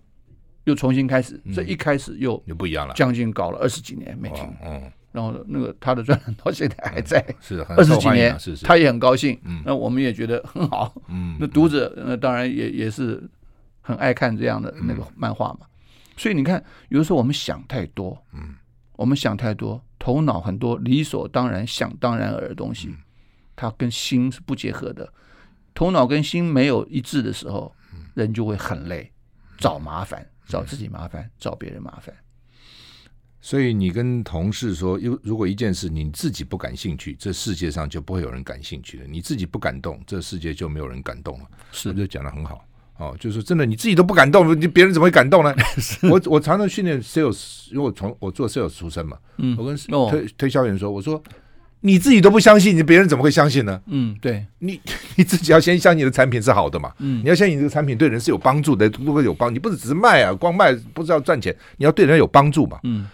[0.64, 4.92] 又重新开始，这一开始又又不一样了，将近搞了二十几年没停，嗯。
[5.12, 13.22] 然后那个他的专栏到现在还在，是二十几年，他也很高兴，那我们也觉得很好，嗯那读者那当然也也是
[13.80, 15.60] 很爱看这样的那个漫画嘛。
[16.16, 18.54] 所以你看，有的时候我们想太多，嗯。
[18.96, 22.94] 我们想太多，头脑很多理所当然、想当然而的东西，
[23.56, 25.10] 它跟心是不结合的。
[25.72, 27.74] 头脑跟心没有一致的时候，
[28.12, 29.10] 人就会很累，
[29.56, 32.14] 找麻烦，找自己麻烦，找别人麻烦。
[33.42, 39.04] 所以你跟同事说，如如果一件事你自己不感兴趣，这世界上就不会有人感兴趣了。
[39.08, 41.46] 你自己不感动，这世界就没有人感动了。
[41.72, 42.62] 是，就讲的很好
[42.98, 43.16] 哦。
[43.18, 45.54] 就是真的，你自己都不感动，你别人怎么会感动呢？
[46.10, 49.16] 我 我常常训练 sales，因为我从我做 sales 出身嘛。
[49.38, 49.74] 嗯，我跟
[50.10, 51.22] 推推销员说，我说
[51.80, 53.80] 你自己都不相信，你别人怎么会相信呢？
[53.86, 54.78] 嗯，对，你
[55.16, 56.92] 你自己要先相信你的产品是好的嘛。
[56.98, 62.78] 嗯，你要相信你这个产品对人是有帮助的，如果有帮，你不是只是卖啊，光卖不知道赚钱，你要对人有帮助嘛。
[62.82, 63.06] 嗯。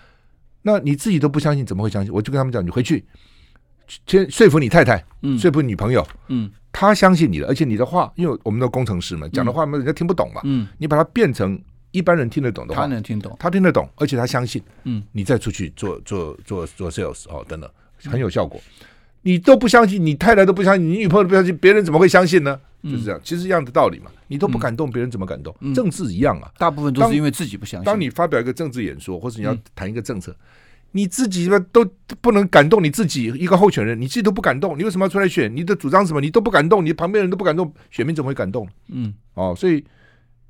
[0.67, 2.13] 那你自己都不相信，怎么会相信？
[2.13, 3.05] 我就跟他们讲，你回去
[4.05, 11.57] 先说服你太太，嗯，说服女朋友，嗯，她相信你了，而且你的话，因为我们的工程师嘛，讲的话嘛，人家听不懂嘛，嗯，你把它变成
[11.93, 17.71] 一般人听得懂的话，他能听懂，他听得懂，而且他相信，嗯，你再出去做做做做 sales 哦，等等，
[18.07, 18.61] 很有效果。
[19.23, 22.61] 你都不相信，你太太都不相信，你女朋友都不相信，别人怎么会相信呢？
[22.91, 24.11] 就是这样，其实一样的道理嘛。
[24.29, 25.55] 你都不敢动，别人怎么敢动？
[25.75, 27.85] 政治一样啊，大部分都是因为自己不相信。
[27.85, 30.35] 当你发表一个政治演说，或者你要谈一个政策。
[30.93, 31.85] 你自己都
[32.23, 35.55] 不能感动你自己一个候选人，你自己都不感动，你为什么要出来选？
[35.55, 36.23] 你的主张什么？
[36.23, 38.67] 你都不敢动，你旁边人都不敢动，选民怎么会感动？
[38.89, 39.85] 嗯，哦，所以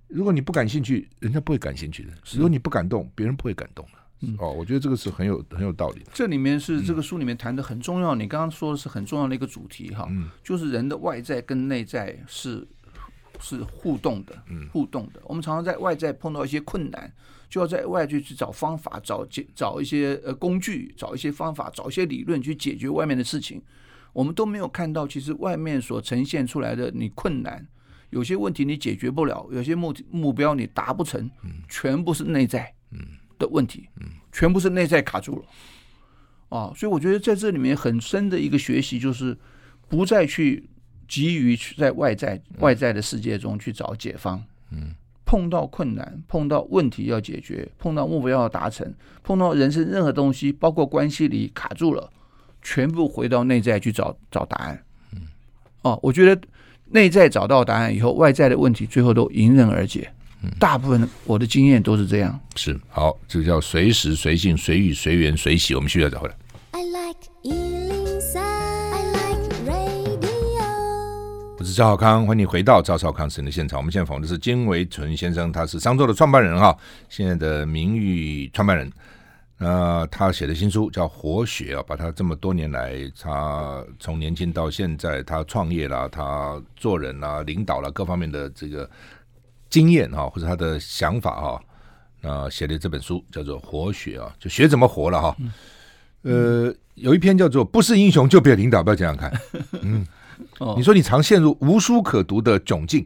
[0.06, 3.95] 如果你不感兴趣，人家不会感兴趣的；如果你不感动，别人不会感动的。
[4.20, 6.10] 嗯，哦，我觉得这个是很有很有道理的。
[6.14, 10.08] 这里面是这个书里面谈的很重要，你刚刚说的是很重要的一个主题哈，
[10.42, 12.66] 就是人的外在跟内在是
[13.40, 14.34] 是互动的，
[14.72, 15.20] 互动的。
[15.24, 17.12] 我们常常在外在碰到一些困难。
[17.48, 23.62] 就要在外界去找方法，找解，找一些呃工具，找一些方法，找一些理论去解决外面的事情。
[24.12, 27.64] 我们都没有看到，其实外面所呈现出来的你困难，
[28.10, 31.30] 有些问题你解决不了，有些目目标你达不成，
[31.68, 32.74] 全部是内在
[33.38, 35.44] 的问题，嗯全部是内在卡住了。
[36.48, 39.36] 啊，所以我觉得在这里面很深的一个学习，就是
[39.88, 40.68] 不再去
[41.08, 44.42] 急于去在外在外在的世界中去找解方。
[44.70, 44.94] 嗯。
[45.28, 48.94] 碰到困难、碰到问题要解决、碰到目标要达成、
[49.24, 52.08] 碰到人生任何东西，包括关系里卡住了，
[52.62, 54.80] 全部回到内在去找找答案。
[55.10, 55.22] 嗯，
[55.82, 56.40] 哦，我觉得
[56.90, 60.08] 内在找到答案以后，外在的问题最后都迎刃而解。
[60.42, 62.38] 嗯，大部分我的经验都是这样。
[62.54, 65.74] 是，好，这个叫随时随性随遇随缘随喜。
[65.74, 66.34] 我们需要找回来。
[66.72, 67.16] I like
[71.58, 73.78] 我是赵少康，欢迎你回到赵少康时间的现场。
[73.78, 76.76] 我们现在访问的是金维纯先生，他是商周的创办人哈，
[77.08, 78.92] 现在的名誉创办人。
[79.58, 88.88] 那他写的新书叫《活血》啊，把他这么多年来，他从年轻到现在，他创业啦，他做人啦，领导啦，各方面的这个
[89.76, 91.60] 经验啊，或者他的想法啊，
[92.22, 95.36] 那写的这本书叫做《活学》啊，就学怎么活了哈。
[96.22, 99.30] 呃，有一篇叫做“不是英雄就别领导”，不要这样看，
[99.82, 100.06] 嗯。
[100.58, 103.04] 哦，你说你常陷入无书可读的窘境，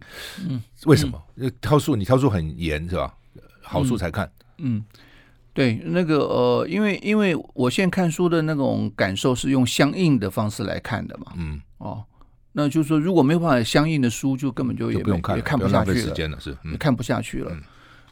[0.48, 1.20] 嗯，为什么？
[1.36, 3.12] 嗯、挑书你挑书很严是吧？
[3.62, 4.84] 好书才看，嗯，嗯。
[5.52, 12.04] 对，那个呃，因为因为我现在看书的那种感受是用相应的方式来看的嘛，嗯，哦，
[12.52, 17.50] 那就是说如果没有办法相应的书，就根本就也就不用看，也看不下去了，了是，嗯、也看不下去了。
[17.52, 17.60] 嗯、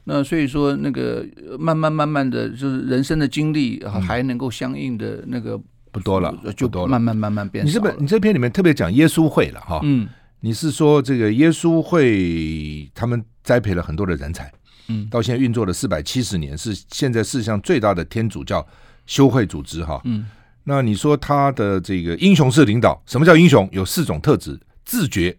[0.05, 1.27] 那所以说那个
[1.59, 5.61] 慢慢慢慢的就是人生的经历还能够相应的那个。
[5.91, 7.65] 不多了，就慢慢慢慢变。
[7.65, 10.07] 你这本你这篇里面特别讲耶稣会了哈，嗯，
[10.41, 14.53] 你是说这个耶稣会他们栽培了很多的人才，
[14.89, 18.65] 嗯，到现在运作了四百七十年，是现在世上最大的天主教
[19.07, 20.27] 修会组织哈，嗯，
[20.69, 23.67] 那你说他的这个英雄式领导，什么叫英雄？
[23.73, 25.35] 有四种特质：自觉。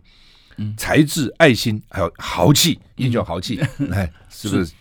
[0.76, 3.58] 才智、爱心，还有豪气，英雄豪气，
[3.94, 4.74] 哎，是不是？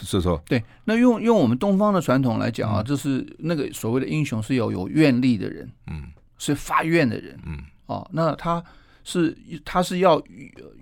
[0.00, 0.20] 是。
[0.20, 0.40] 说？
[0.46, 0.62] 对。
[0.84, 6.04] 那用用我们东方的传统来讲啊，就是那个所谓的英雄是有有愿力的人，嗯，
[6.38, 8.62] 是发愿的人，嗯，哦，那他
[9.02, 10.22] 是他是要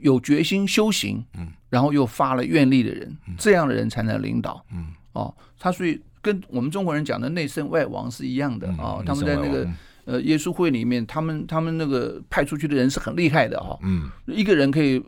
[0.02, 9.68] 有决心修行，嗯，然后又发了愿力的人，这样的人才能领导，嗯，哦，他所以跟我们中国人讲的内圣外王是一样的啊，他们在那个。
[10.04, 15.00] 呃，耶稣会里面，他们他们那个派出去的人是很厉害的哈，嗯，一个人可以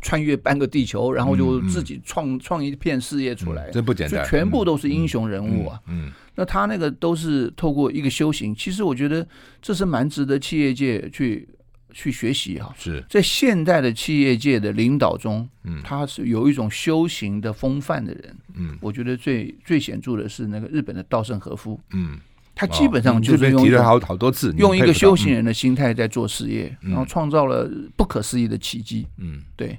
[0.00, 9.28] 穿越半个地球，然后就自己创创一片事业出来，这不简单，全部都是英雄人物啊，嗯，那他那个都是透过一个修行，其实我觉得
[9.60, 11.46] 这是蛮值得企业界去
[11.92, 13.04] 去学习哈，是。
[13.08, 22.18] 在现代的企业界的领导中，嗯，他是有一种修行的风范的人，嗯，我觉得最最显著的是那个日本的稻盛和夫，嗯。
[22.60, 29.06] 他基本上就是用好好多次，用一个修行人的心态在做事业，然后创造了不可思议的奇迹。
[29.18, 29.78] 嗯，对，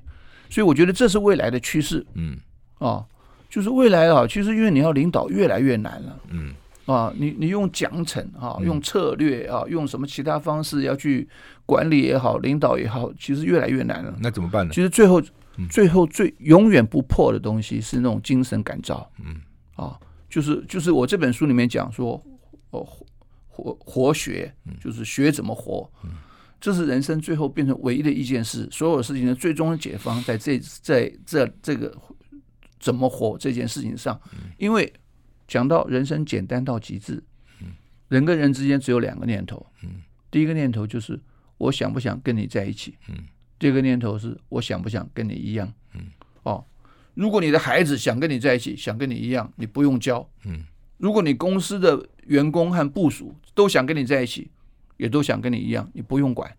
[0.50, 2.06] 所以我觉得这是未来的趋势。
[2.14, 2.38] 嗯，
[2.78, 3.04] 啊，
[3.50, 6.20] 就是未来啊，其实因为你要领导越来越难了。
[6.30, 6.54] 嗯，
[6.92, 11.28] 啊，你你用奖惩啊，用策略啊，用什么其他方式要去
[11.66, 14.18] 管理也好，领导也好，其实越来越难了。
[14.22, 14.74] 那怎么办呢？
[14.74, 15.22] 其实最后
[15.70, 19.10] 最后最永远不破的东西是那种精神感召。
[19.24, 19.40] 嗯，
[19.76, 20.00] 啊，
[20.30, 22.22] 就是就是我这本书里面讲说。
[22.72, 22.88] 哦，
[23.48, 26.12] 活活学就是学怎么活，嗯
[26.62, 28.70] 这是人生最后变成唯一的一件事。
[28.72, 31.92] 所有事情的最终的解方，在这在这这个
[32.80, 34.22] 怎么活这件事情上。
[34.60, 34.94] 因为
[35.50, 37.22] 讲到人生简单到极致，
[38.08, 39.66] 人跟人之间只有两个念头。
[40.30, 41.20] 第一个念头就是
[41.58, 42.96] 我想不想跟你在一起。
[43.58, 45.74] 第二个念头是我想不想跟你一样。
[46.44, 46.64] 哦，
[47.16, 50.30] 如果你的孩子想跟你在一起，想跟你一样，你不用教。
[50.98, 54.52] 如果你公司的员工和部属都想跟你在一起，
[54.98, 56.56] 也都想跟你一样，你不用管。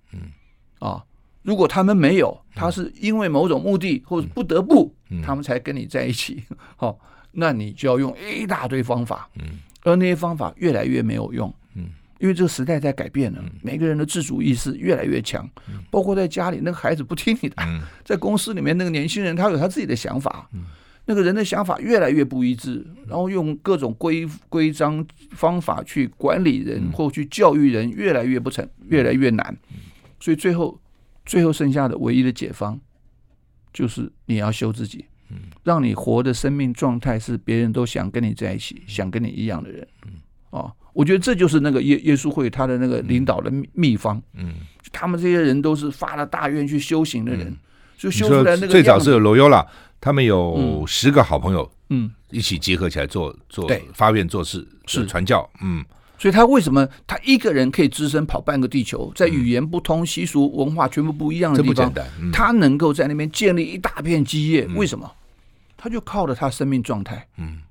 [1.42, 6.42] 如果他们没有，他是因为某种目的或者不得不，他们才跟你在一起。
[6.76, 6.98] 好，
[7.32, 9.28] 那你就要用一大堆方法。
[9.38, 11.52] 嗯，而那些方法越来越没有用。
[11.74, 15.48] 嗯，因为这个时代在改变了，每个人的自主意识越来越强。
[15.90, 17.56] 包括在家里，那个孩子不听你的；
[18.04, 20.48] 在公司里面，那个年轻人他有他自己的想法。
[21.06, 29.56] 那个人的想法越来越不一致，然后用各种规规章方法去管理人或去教育人，越来越不成，越来越难。
[30.20, 30.78] 所以最后，
[31.24, 32.78] 最后剩下的唯一的解方，
[33.72, 35.06] 就是你要修自己，
[35.62, 39.86] 让你活的生命状态是别人都想跟你在一起，想跟你一样的人。
[40.06, 40.12] 嗯
[40.50, 44.20] 哦，我觉得这就是那个耶耶稣会他的那个领导的秘方。
[44.34, 44.54] 嗯，
[44.90, 47.56] 他们这些人都是发了大愿去修行的人，
[47.96, 49.64] 就修出来那个最早是有罗优啦。
[50.00, 55.84] 他们有十个好朋友，嗯，一起结合起来做做发愿做事是传教，嗯，
[56.18, 61.92] 所以他为什么他一个人可以只身跑半个地球，在语言不通、习俗文化全部不一样的地方，
[62.32, 64.66] 他能够在那边建立一大片基业？
[64.74, 65.08] 为什么？
[65.82, 67.62] 他就靠着他生命状态，嗯，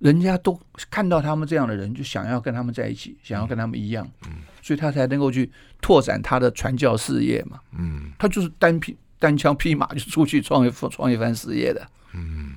[0.00, 5.48] 人家都看到他们这样的人，就想要跟他们在一起，想要跟他们一样，嗯，所以他才能够去
[5.80, 8.96] 拓展他的传教事业嘛，嗯，他就是单匹。
[9.16, 12.56] 单枪匹马就出去创业创一番事业的，嗯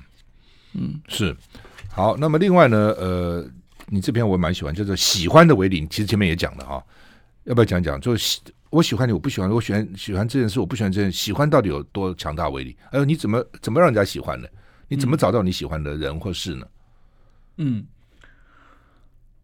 [0.74, 1.34] 嗯，是。
[1.88, 3.48] 好，那么另外呢，呃，
[3.86, 5.88] 你这篇我蛮喜欢，叫做喜欢的为零。
[5.88, 6.84] 其实前面也讲了哈，
[7.44, 7.98] 要不要讲讲？
[7.98, 11.16] 就是喜我喜欢你，我不喜欢，我喜欢喜欢这件事，我不喜欢这件事。
[11.16, 12.76] 喜欢到底有多强大威力？
[12.92, 14.46] 还有你怎么怎么让人家喜欢呢？
[14.88, 16.66] 你怎么找到你喜欢的人或事呢？
[17.58, 17.86] 嗯，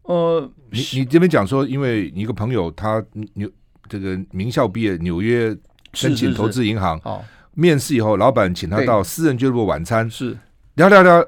[0.03, 3.03] 呃，你你这边讲说，因为你一个朋友他
[3.33, 3.49] 纽
[3.87, 5.55] 这个名校毕业，纽约
[5.93, 10.37] 申请投资银行，哦，面试以后，老板请他到私人俱乐部晚餐，是
[10.75, 11.23] 聊聊聊，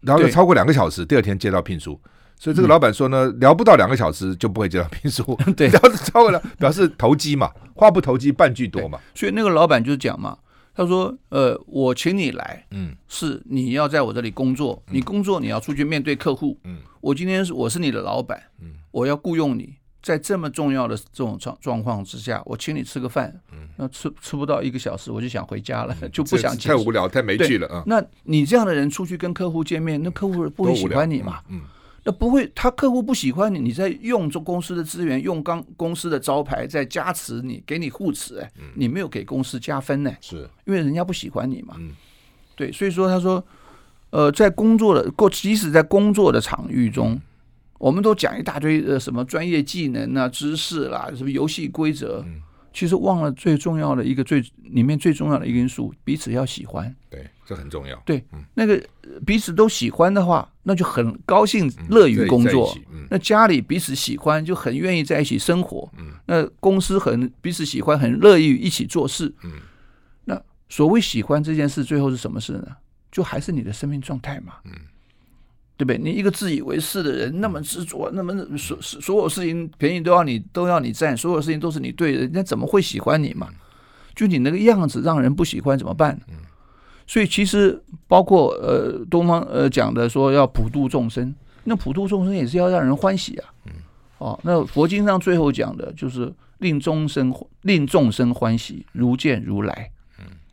[0.00, 2.00] 聊了超过两个小时，第二天接到聘书，
[2.38, 10.38] 所以这个老板说呢，聊不到两个小时就不会接到聘书，对， 聊超过了表示投机嘛，话不投机半句多嘛，所以那个老板就讲嘛。
[10.80, 27.82] 他说：“呃，我请你来，嗯，是你要在我这里工作，你工作你要出去面对客户，嗯，我今天是我是你的老板，嗯，我要雇佣你，在这么重要的这种状状况之下，我请你吃个饭，嗯，那吃吃不到一个小时，我就想回家了，就不想太无聊，太没趣了啊。
[27.84, 31.40] 那你这样的人出去跟客户见面，那客户不会喜欢你嘛？
[31.50, 31.60] 嗯。”
[32.02, 41.74] 那不会，他客户不喜欢你，你在用这公司的资源，用刚公司的招牌在加持你，给你护持，哎，你没有给公司加分呢，是因为人家不喜欢你嘛。
[41.78, 41.92] 嗯，
[42.56, 43.44] 对，所以说他说，
[44.10, 47.20] 呃，在工作的过，即使在工作的场域中，
[47.78, 52.24] 我们都讲一大堆呃什么专业技能啊、知识啦，什么游戏规则。
[52.72, 56.94] 其实忘了最重要的一个最里面最重要的一个因素，彼此要喜欢。
[57.08, 57.96] 对，这很重要。
[58.06, 58.80] 对，嗯、那个
[59.26, 62.72] 彼此都喜欢的话，那就很高兴，乐于工作。
[62.92, 65.90] 嗯、那家里彼此喜欢，就很愿意在一起生活。
[65.98, 69.34] 嗯、那公司很彼此喜欢，很乐意一起做事。
[69.42, 69.52] 嗯、
[70.24, 72.68] 那所谓喜欢这件事，最后是什么事呢？
[73.10, 74.54] 就还是你的生命状态嘛。
[74.64, 74.72] 嗯
[75.80, 75.98] 对不对？
[75.98, 83.48] 你一个自以为是的人，那么执着，那么所所有事情便宜都要你都要你占，所有事情都是你对的，人家怎么会喜欢你嘛？
[84.14, 86.20] 就你那个样子让人不喜欢怎么办？
[87.06, 93.48] 所以其实包括呃东方呃讲的说要普度众生，那普度众生也是要让人欢喜啊。
[94.18, 99.90] 哦，那佛经上最后讲的就是令众生令众生欢喜，如见如来。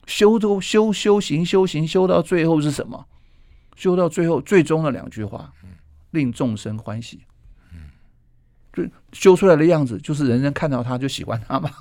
[0.06, 3.06] 修都修修行修行修到最后是什么？
[3.78, 5.54] 修到最后，最终的两句话，
[6.12, 7.22] 令众生欢喜。
[8.74, 11.72] 就修出来的样子，就是人人看到他就喜欢他嘛。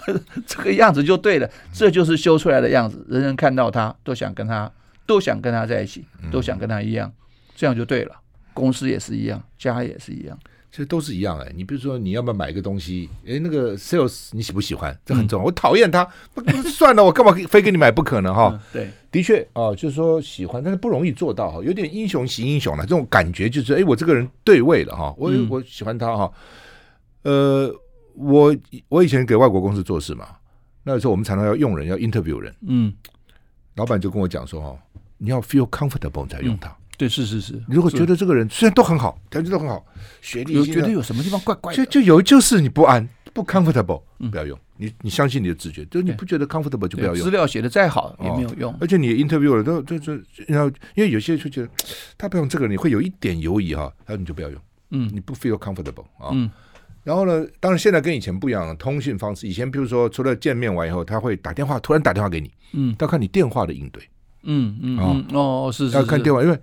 [0.46, 4.70] 这个样子就对了，这就是修出来的样子，人人看到他都想跟他，
[5.04, 7.12] 都想跟他在一起，都想跟他一样，
[7.54, 8.16] 这样就对了。
[8.54, 10.38] 公司也是一样，家也是一样。
[10.76, 13.08] 其实都是一样哎，你比如说你要不要买一个东西？
[13.26, 14.94] 哎，那个 sales 你喜不喜欢？
[15.06, 15.46] 这很重要。
[15.46, 16.06] 我讨厌他，
[16.70, 18.34] 算了，我干嘛非给你买不可呢？
[18.34, 22.82] 哈，对，的确啊，就是说喜欢，但是不容易做到哈，有点英雄惜英雄了。
[22.82, 26.30] 这种感觉就是，哎，我这个人对位了哈，我我喜欢他哈。
[27.22, 27.74] 呃，
[28.12, 28.54] 我
[28.90, 30.28] 我以前给外国公司做事嘛，
[30.82, 32.92] 那时候我们常常要用人，要 interview 人，嗯，
[33.76, 34.78] 老板就跟我讲说哦，
[35.16, 36.75] 你要 feel comfortable 才用他。
[36.96, 37.52] 对，是是是。
[37.68, 39.84] 你如果觉得这个人虽然都很好，条件都很好，
[40.20, 44.58] 学历有觉得有什么地方怪怪的，就就有就是你不安，不 comfortable，不要用。
[44.78, 47.24] 你你相信你的直觉，就是你不觉得 comfortable 就不要用。
[47.24, 48.74] 资料写的再好也没有用。
[48.78, 50.12] 而且你 interview 了都就就
[50.46, 51.68] 然后，因为有些人就觉得
[52.18, 54.60] 他不用这个，你会有一点犹疑哈，他说你就不要用。
[54.90, 56.28] 嗯，你不 feel comfortable 啊。
[56.32, 56.50] 嗯。
[57.04, 59.48] 然后呢，当然现在跟以前不一样了，通讯方式。
[59.48, 62.50] 以前比如说除了见面完以后，他会打电话，突然打电话给你。
[62.72, 62.94] 嗯。
[62.98, 64.02] 要看你电话的应对。
[64.42, 64.98] 嗯嗯。
[65.32, 65.96] 哦哦是是。
[65.96, 66.58] 要看电话，因为。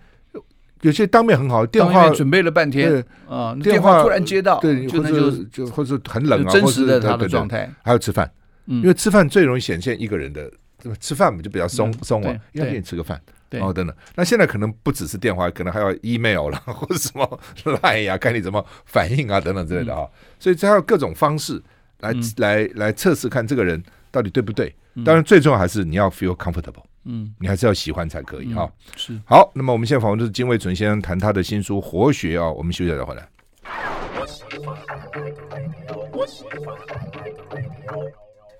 [0.83, 8.31] 有些当面很好，电话准备了半天，啊，电话突然接到，对，或者就或者很冷啊，真实的他的状态，还有吃饭，
[8.65, 10.51] 因为吃饭最容易显现一个人的，
[10.99, 13.19] 吃饭嘛就比较松松啊，要给你吃个饭，
[13.61, 13.95] 哦等等。
[14.15, 20.05] 那现在可能不只是电话，可能还要 email 了， 或者什么 line 呀，看你怎么反应啊，等等之类的啊。
[20.39, 21.61] 所以这还有各种方式
[22.01, 24.75] 来来来测试看这个人到底对不对。
[25.03, 26.83] 当然最重要还是你要 feel comfortable。
[27.05, 28.71] 嗯，你还是要喜欢才可以哈。
[28.95, 32.49] 是好，那么我们现在访问的是金卫纯先生，谈他的新书《活学》啊。
[32.51, 33.27] 我们休息再回来。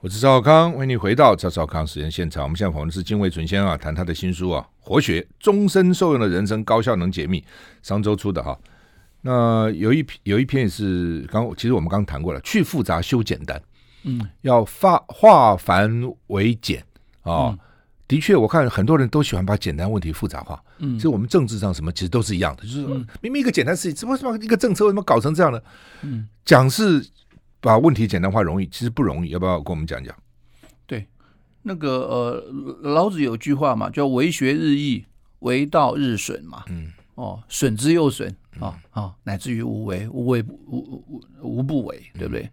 [0.01, 2.43] 我是赵少康，欢迎你回到赵少康实验现场。
[2.43, 7.39] 我们现在访问的是金卫纯先生啊，谈他的新书啊，《活学：终身受用的人生高效能解密》，
[7.82, 8.60] 商周出的哈。
[9.21, 13.62] 那有一有一篇也是刚，其实我们刚谈过了，去复杂修简单，
[14.03, 15.89] 嗯，要化化繁
[16.27, 16.84] 为简
[17.21, 17.58] 啊。
[18.08, 20.62] 的确，我看很多人都喜欢把简单问题复杂化。
[20.80, 22.86] 嗯，其实我们政治上什么其实都是一样的，就是
[23.22, 25.62] 明明一个简单事情，怎么怎么一个政策为什么搞成这样呢？
[26.01, 27.06] 嗯，讲是
[27.60, 29.30] 把问题简单化容易，其实不容易。
[29.30, 30.14] 要不要跟我们讲讲？
[30.86, 31.08] 对，
[31.62, 35.06] 那个呃，老子有句话嘛，叫“为学日益，
[35.39, 36.66] 为道日损”嘛。
[36.68, 40.78] 嗯，哦，损之又损啊啊，乃至于无为，无为无
[41.08, 42.49] 无无不为，对不对？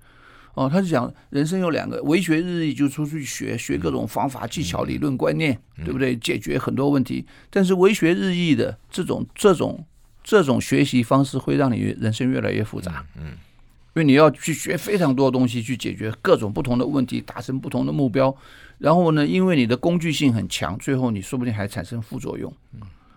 [0.54, 6.16] 哦，他是讲人生有两个，为学日益，就出去学学各种方法、技巧、理论、观念，对不对？
[6.16, 7.24] 解决很多问题。
[7.48, 9.84] 但是为学日益的这种这种
[10.22, 13.06] 这种学习方式，会让你人生越来越复杂。
[13.16, 18.36] 嗯，因为你要去学非常多东西，去解决各种不同的问题，达成不同的目标。
[18.78, 22.52] 然后呢，因为你的工具性很强，最后你说不定还产生副作用。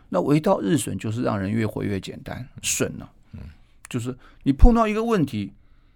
[0.09, 3.09] 那为道日损，就是让人越活越简单，损了。
[3.89, 5.51] 就是你碰到一个问题，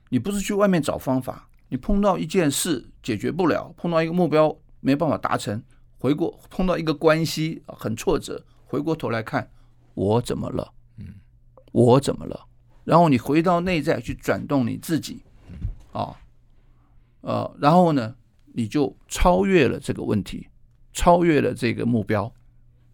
[0.09, 5.61] 你不是去外面找方法，你碰到一件事解决不了，碰到一个目标没办法达成，
[5.97, 9.49] 回过碰到一个关系很挫折，回过头来看
[9.93, 10.73] 我怎么了？
[10.97, 11.15] 嗯，
[11.71, 12.47] 我怎么了？
[12.83, 15.21] 然后你回到内在去转动你自己，
[15.91, 16.15] 啊，
[17.21, 18.15] 呃，然后呢，
[18.53, 20.47] 你就超越了这个问题，
[20.93, 22.33] 超越了这个目标，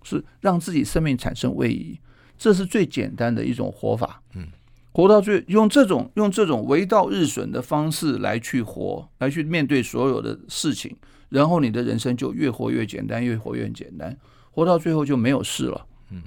[0.01, 1.99] 是让自己生命产生位移，
[2.39, 4.23] 这是最简单的一种活法。
[4.33, 4.47] 嗯。
[4.93, 10.95] 活到最用这种用这种为道日损的方式来去活，来去面对所有的事情，
[11.29, 14.15] 然后你的人生就越活越简单，越活越简单，
[14.51, 15.83] 活到最后就没有事了。
[16.11, 16.21] 嗯，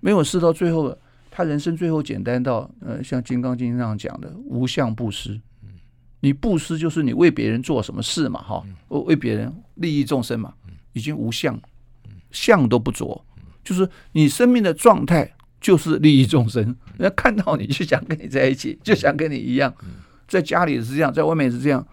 [0.00, 0.94] 没有事到最后，
[1.30, 5.40] 他人生最后简单到呃，像《金刚经》上讲的无相布施。
[5.62, 5.70] 嗯，
[6.20, 10.52] 你布施就是你为别人做什么事嘛，哈，为别人利益众生嘛，
[10.92, 11.58] 已经无相，
[12.30, 13.24] 相都不着，
[13.64, 15.32] 就是你生命的状态。
[15.60, 16.64] 就是利益众生，
[16.96, 19.72] 人家看到你就想跟你在一起，就想跟你一样，
[20.26, 21.86] 在家里也是这样，在外面也是这样，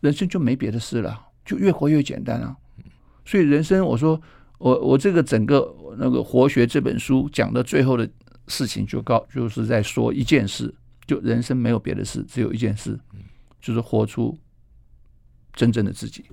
[0.00, 2.56] 人生就没别的事了，就越活越简单啊。
[3.24, 4.20] 所以人生，我说
[4.58, 8.08] 我我这个整个那个活学这本书讲的最后的
[8.48, 10.74] 事情，就告就是在说一件事，
[11.06, 12.98] 就人生没有别的事，只有一件事，
[13.60, 14.36] 就是活出
[15.54, 16.24] 真正的自己。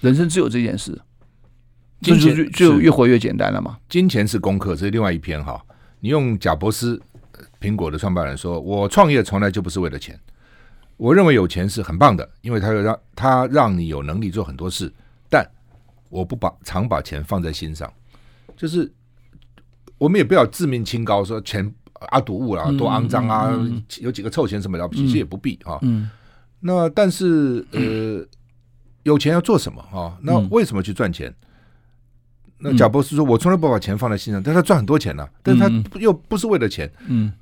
[0.00, 0.98] 人生只有这件事，
[2.00, 3.78] 金钱就就越活越简单了嘛。
[3.88, 5.62] 金钱是功课，这是另外一篇哈。
[6.00, 7.00] 你用贾伯斯，
[7.60, 10.18] 苹果的创办人说：“我创业从来就不是为了钱。
[10.96, 14.92] 我认为有钱是很棒的，因为它要让它让你有能力做很多事。
[15.28, 15.46] 但
[16.08, 17.92] 我不把常把钱放在心上，
[18.56, 18.90] 就是
[19.98, 23.52] 我们也不要自命清高，说钱啊毒物啊，多肮脏啊，
[24.00, 25.78] 有几个臭钱什么了不起，其实也不必啊。
[26.60, 28.26] 那但是呃，
[29.02, 30.18] 有钱要做什么啊？
[30.22, 31.34] 那为什么去赚钱？”
[32.62, 35.28] 那贾博士说：“我从来不把钱放在心上，但他赚很多钱呢、啊。
[35.42, 36.90] 但他又不是为了钱。
[37.08, 37.32] 嗯，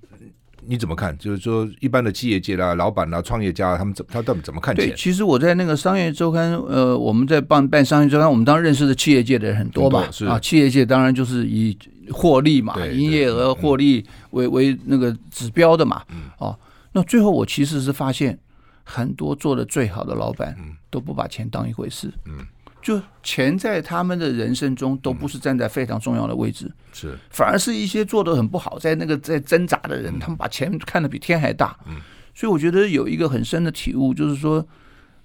[0.65, 1.17] 你怎么看？
[1.19, 10.09] 就是说，一般的企业界啦、老板啦、创业家，他们怎他到底怎么看钱？”对，其实我在那个商业周刊，呃，我们在办办商业周刊，我们当然认识的企业界的人很多吧？
[10.13, 11.77] 是啊，企业界当然就是以
[12.11, 16.03] 获利嘛，营业额获利为为那个指标的嘛。
[16.11, 16.57] 嗯，哦，
[16.93, 18.39] 那最后我其实是发现，
[18.85, 20.57] 很多做的最好的老板，
[20.91, 22.13] 都不把钱当一回事。
[22.25, 22.47] 嗯。
[22.81, 31.77] 就钱在他们的人生中都不是站在非常重要的位置，嗯、是反而是一些做的很不好，在那个在挣扎的人，嗯、他们把钱看得比天还大。
[31.87, 31.97] 嗯，
[32.35, 34.67] 所以我觉得有一个很深的体悟，就是说，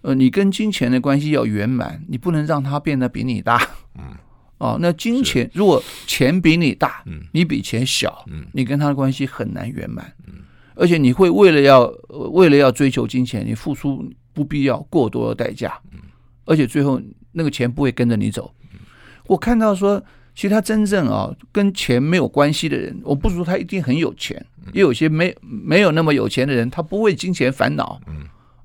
[0.01, 3.61] 呃，你跟金钱的关系要圆满，你不能让它变得比你大。
[3.97, 4.15] 嗯，
[4.57, 10.11] 哦，那金钱如果钱比你大，嗯，你比钱小，嗯，你跟他的关系很难圆满。
[10.27, 10.41] 嗯，
[10.75, 15.79] 而且你会为了要为了要追求金钱，你付出不必要过多的代价。
[15.93, 15.99] 嗯，
[16.45, 16.99] 而且最后。
[17.33, 18.53] 那个钱不会跟着你走。
[19.27, 20.01] 我看到说，
[20.33, 27.99] 其实他真正啊跟钱没有关系的人，我不是说他一定很有钱，也有些没没有那么有钱的人，他不为金钱烦恼。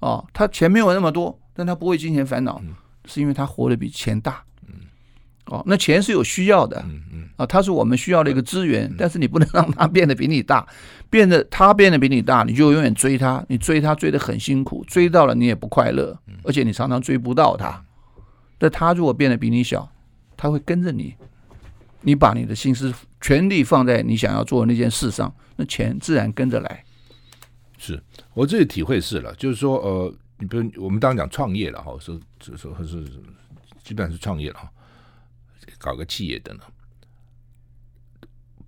[0.01, 2.63] 哦，他钱没有那么多，但他不为金钱烦恼，
[3.05, 4.43] 是因为他活得比钱大。
[5.47, 6.85] 哦，那钱是有需要的。
[7.37, 10.67] 啊，他是我们需要的一个资源，但是你不能让他变得比你大，
[11.09, 17.83] 变得他变得比你大，你就永远追他，你追他追得很辛苦，追到了你也不快乐，而且你常常追不到他。
[18.59, 19.91] 但他如果变得比你小，
[20.37, 21.15] 他会跟着你。
[22.03, 26.85] 你把你的心思全力放在你想要做的那件事上，那钱自然跟着来。
[27.77, 28.01] 是
[28.35, 33.05] 我自己体会是了，就是说，呃，你比如我们当然讲创业了哈，说说说是
[33.83, 34.71] 基本上是创业了哈，
[35.77, 36.61] 搞个企业的呢，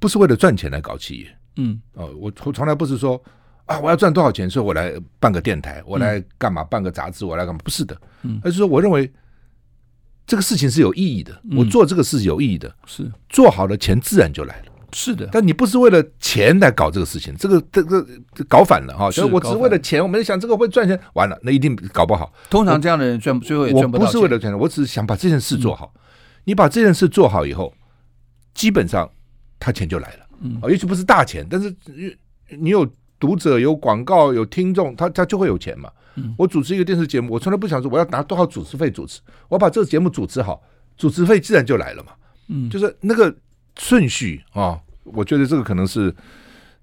[0.00, 1.38] 不是为了赚钱来搞企业。
[1.54, 3.22] 嗯，哦，我从从来不是说
[3.66, 6.64] 啊，我要赚多少钱，所以我来办个电台，我来干嘛？
[6.64, 7.60] 办个杂志，我来干嘛？
[7.62, 9.10] 不是的，嗯，而是说我认为。
[10.30, 14.66] 这个事情是有意义的，我做这个事有意义的，嗯、是做好了，钱自然就来了。
[14.92, 18.06] 是的，但你不是为了钱来搞这个事情，这个这个
[18.48, 19.10] 搞反了哈。
[19.10, 22.32] 所以我只是为了钱，我们想这个会赚钱，完了那一定搞不好。
[22.48, 24.04] 通常这样的人赚最后也赚不到。
[24.04, 25.92] 我不是为了赚钱，我只是想把这件事做好。
[25.96, 26.00] 嗯、
[26.44, 27.74] 你把这件事做好以后，
[28.54, 29.10] 基本上
[29.58, 30.26] 他钱就来了。
[30.42, 31.74] 嗯，也许不是大钱，但是
[32.56, 35.90] 你有读者、有广告、有听众，他他就会有钱嘛。
[36.36, 40.62] 我主持一个电视节目，我从来不想说我要拿多少主持费主持，我把这个节目主持好，
[40.96, 42.12] 主持费自然就来了嘛。
[42.48, 43.34] 嗯，就是那个
[43.78, 46.14] 顺序啊，我觉得这个可能是，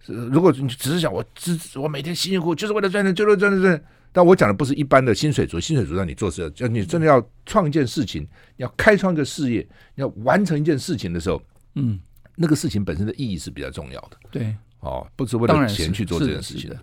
[0.05, 8.23] 如果你只是想我只我每天辛辛苦苦就是为了赚钱，就是为了赚钱赚钱，但我讲的不是一般的薪水族，薪水族让你做事，就你真的要创一件事情，
[8.55, 11.41] 你要开创一个事业，你要完成一件事情的时候，
[11.75, 11.99] 嗯，
[12.35, 14.17] 那个事情本身的意义是比较重要的。
[14.31, 16.79] 对，哦，不是为了钱去做这件事情的。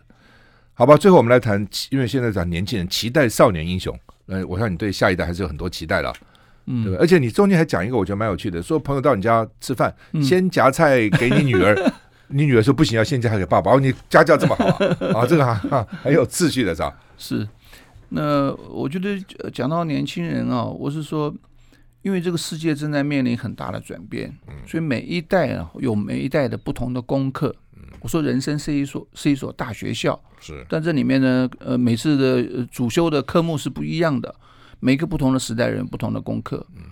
[0.74, 3.96] 好吧，最后我们来谈，因为现在讲年轻人期待少年英雄，
[4.26, 6.12] 呃，我想你对下一代还是有很多期待了，
[6.66, 6.98] 嗯，对吧？
[7.00, 11.74] 而且你中间还讲一个我觉得蛮有趣的，说朋友到你家吃饭，嗯、先夹菜给你女儿。
[12.28, 13.72] 你女儿说不行，要先嫁给爸爸。
[13.72, 14.78] 哦，你家教这么好啊？
[15.20, 16.98] 啊，这个哈很有秩序的，是吧？
[17.18, 17.46] 是。
[18.08, 19.16] 那我觉得
[19.52, 21.32] 讲到年轻人啊，我是说，
[22.00, 24.34] 因为这个世界正在面临很大的转变，
[24.66, 27.54] 所以每一代啊有每一代的不同的功课。
[28.00, 30.64] 我说人生是一所是一所大学校，是。
[30.68, 34.34] 但这里面呢，呃，每次的主修的科目是不一样的，
[34.80, 36.66] 每个不同的时代人不同的功课。
[36.76, 36.82] 嗯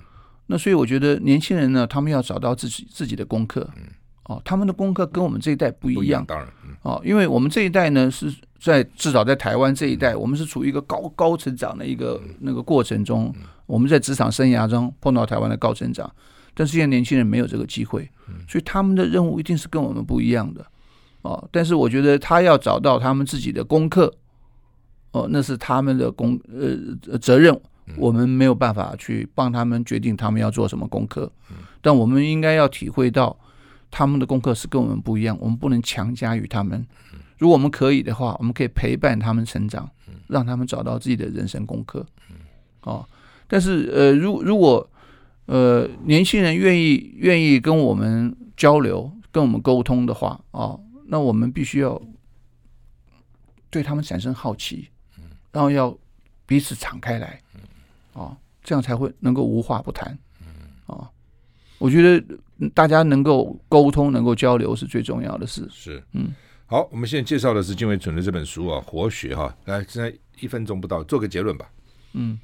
[0.46, 3.66] 那所以我觉得年轻人呢，他们要找到自己自己的功课。
[3.76, 3.84] 嗯
[4.24, 16.08] 哦，他们的功课跟我们这一代不一样，一样当然，嗯、哦，因为我们这一代呢是在至少在台湾这一代，嗯、我们是处于一个高高成长的一个那个过程中，嗯、我们在职场生涯中碰到台湾的高成长，
[16.54, 20.64] 但是现在年轻人没有这个机会，嗯、所以他们的任务一定是跟我们不一样的，
[21.22, 24.12] 哦，但是我觉得他要找到他们自己的功课，
[25.12, 27.58] 哦，那是他们的功呃责任，
[27.96, 33.36] 我们没有办法去帮他们决定他们要做什么功课，嗯、但我们应该要体会到。
[33.94, 36.82] 他们的功课是跟我们不一样，我们不能强加于他们。
[37.36, 39.86] 如果我们可以的话，我们可以陪伴他们成长，
[40.28, 42.02] 让他们找到自己的人生功课。
[42.84, 43.06] 哦，
[43.46, 44.88] 但是呃，如如果
[45.44, 50.80] 呃年轻人愿意愿意跟我们交流、跟我们沟通的话，哦，
[51.12, 52.00] 那我们必须要
[53.68, 54.88] 对他们产生好奇，
[55.52, 55.94] 然后要
[56.46, 57.38] 彼此敞开来，
[58.14, 58.34] 哦，
[58.64, 60.18] 这样才会能够无话不谈。
[60.86, 61.06] 哦，
[61.76, 62.38] 我觉得。
[62.76, 65.68] 大家能够沟通、能够交流是最重要的事。
[65.68, 66.32] 是，嗯，
[66.66, 69.52] 好，我们现在介绍的是金伟准的这本书啊，《活学》哈。
[69.64, 71.68] 来，现在一分钟不到，做个结论吧。
[72.12, 72.38] 嗯，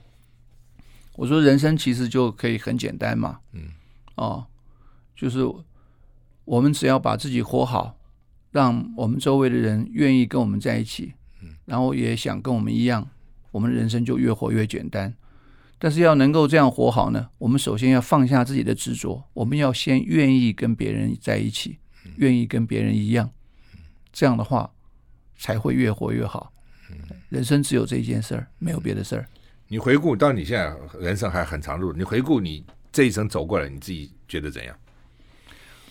[1.15, 3.39] 我说人生其实就可以很简单嘛。
[3.53, 3.69] 嗯，
[4.17, 4.45] 哦，
[5.15, 5.47] 就是
[6.45, 7.97] 我们只要把自己活好，
[8.51, 13.09] 让我们周围的人愿意跟我们在一起，嗯，然后也想跟我们一样，
[13.51, 15.15] 我们人生就越活越简单。
[15.79, 21.79] 但是要能够这样活好呢，我们首先要放下自己的执着，我们要先愿意跟别人在一起，
[22.17, 23.31] 愿意跟别人一样，
[24.13, 24.73] 这样的话
[25.37, 26.53] 才会越活越好。
[27.29, 29.29] 人生只有这一件事儿，没有别的事儿。
[29.69, 34.75] 你回顾，当你现在人生还很长路，你回顾你这一生走过来，你自己觉得怎样？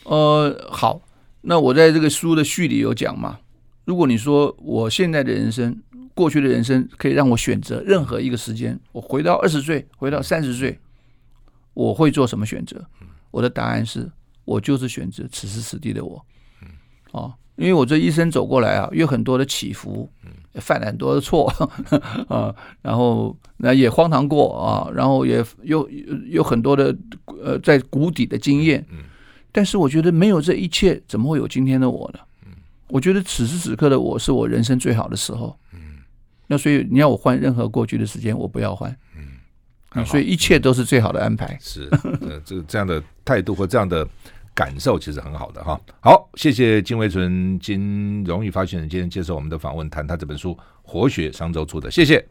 [0.03, 0.99] 呃，好，
[1.41, 3.39] 那我在这个书的序里有讲嘛。
[3.85, 5.81] 如果你说我现在的人生。
[6.17, 10.79] 过去的人生可以让我选择任何一个时间，我回到二十岁，回到三十岁，
[11.75, 12.83] 我会做什么选择？
[13.29, 14.11] 我的答案是
[14.43, 16.25] 我就是选择此时此地的我。
[17.11, 20.09] 哦，因为我这一生走过来啊，有很多的起伏，
[20.55, 21.53] 犯了很多的错
[22.29, 25.87] 啊， 然后那也荒唐过啊，然后也有
[26.25, 26.97] 有很多的
[27.43, 28.83] 呃在谷底的经验。
[29.51, 32.19] 但是我觉得没有这一切，怎么会有今天的我呢？
[32.87, 35.57] 我觉得此时此刻的我是我人生最好的时候。
[35.73, 35.79] 嗯
[36.49, 38.95] 那所以你要我换任何过去的时间，我不要换。
[39.17, 41.57] 嗯，所以一切都是最好的安排。
[41.59, 41.89] 是，
[42.21, 44.07] 呃，这个这样的态度和这样的
[44.53, 45.77] 感受，其实很好的哈。
[45.99, 50.51] 好，谢谢金维纯金荣誉发行人今天接受我们的访问，谈他这本书
[50.83, 52.25] 《活血》，商周出的，谢谢。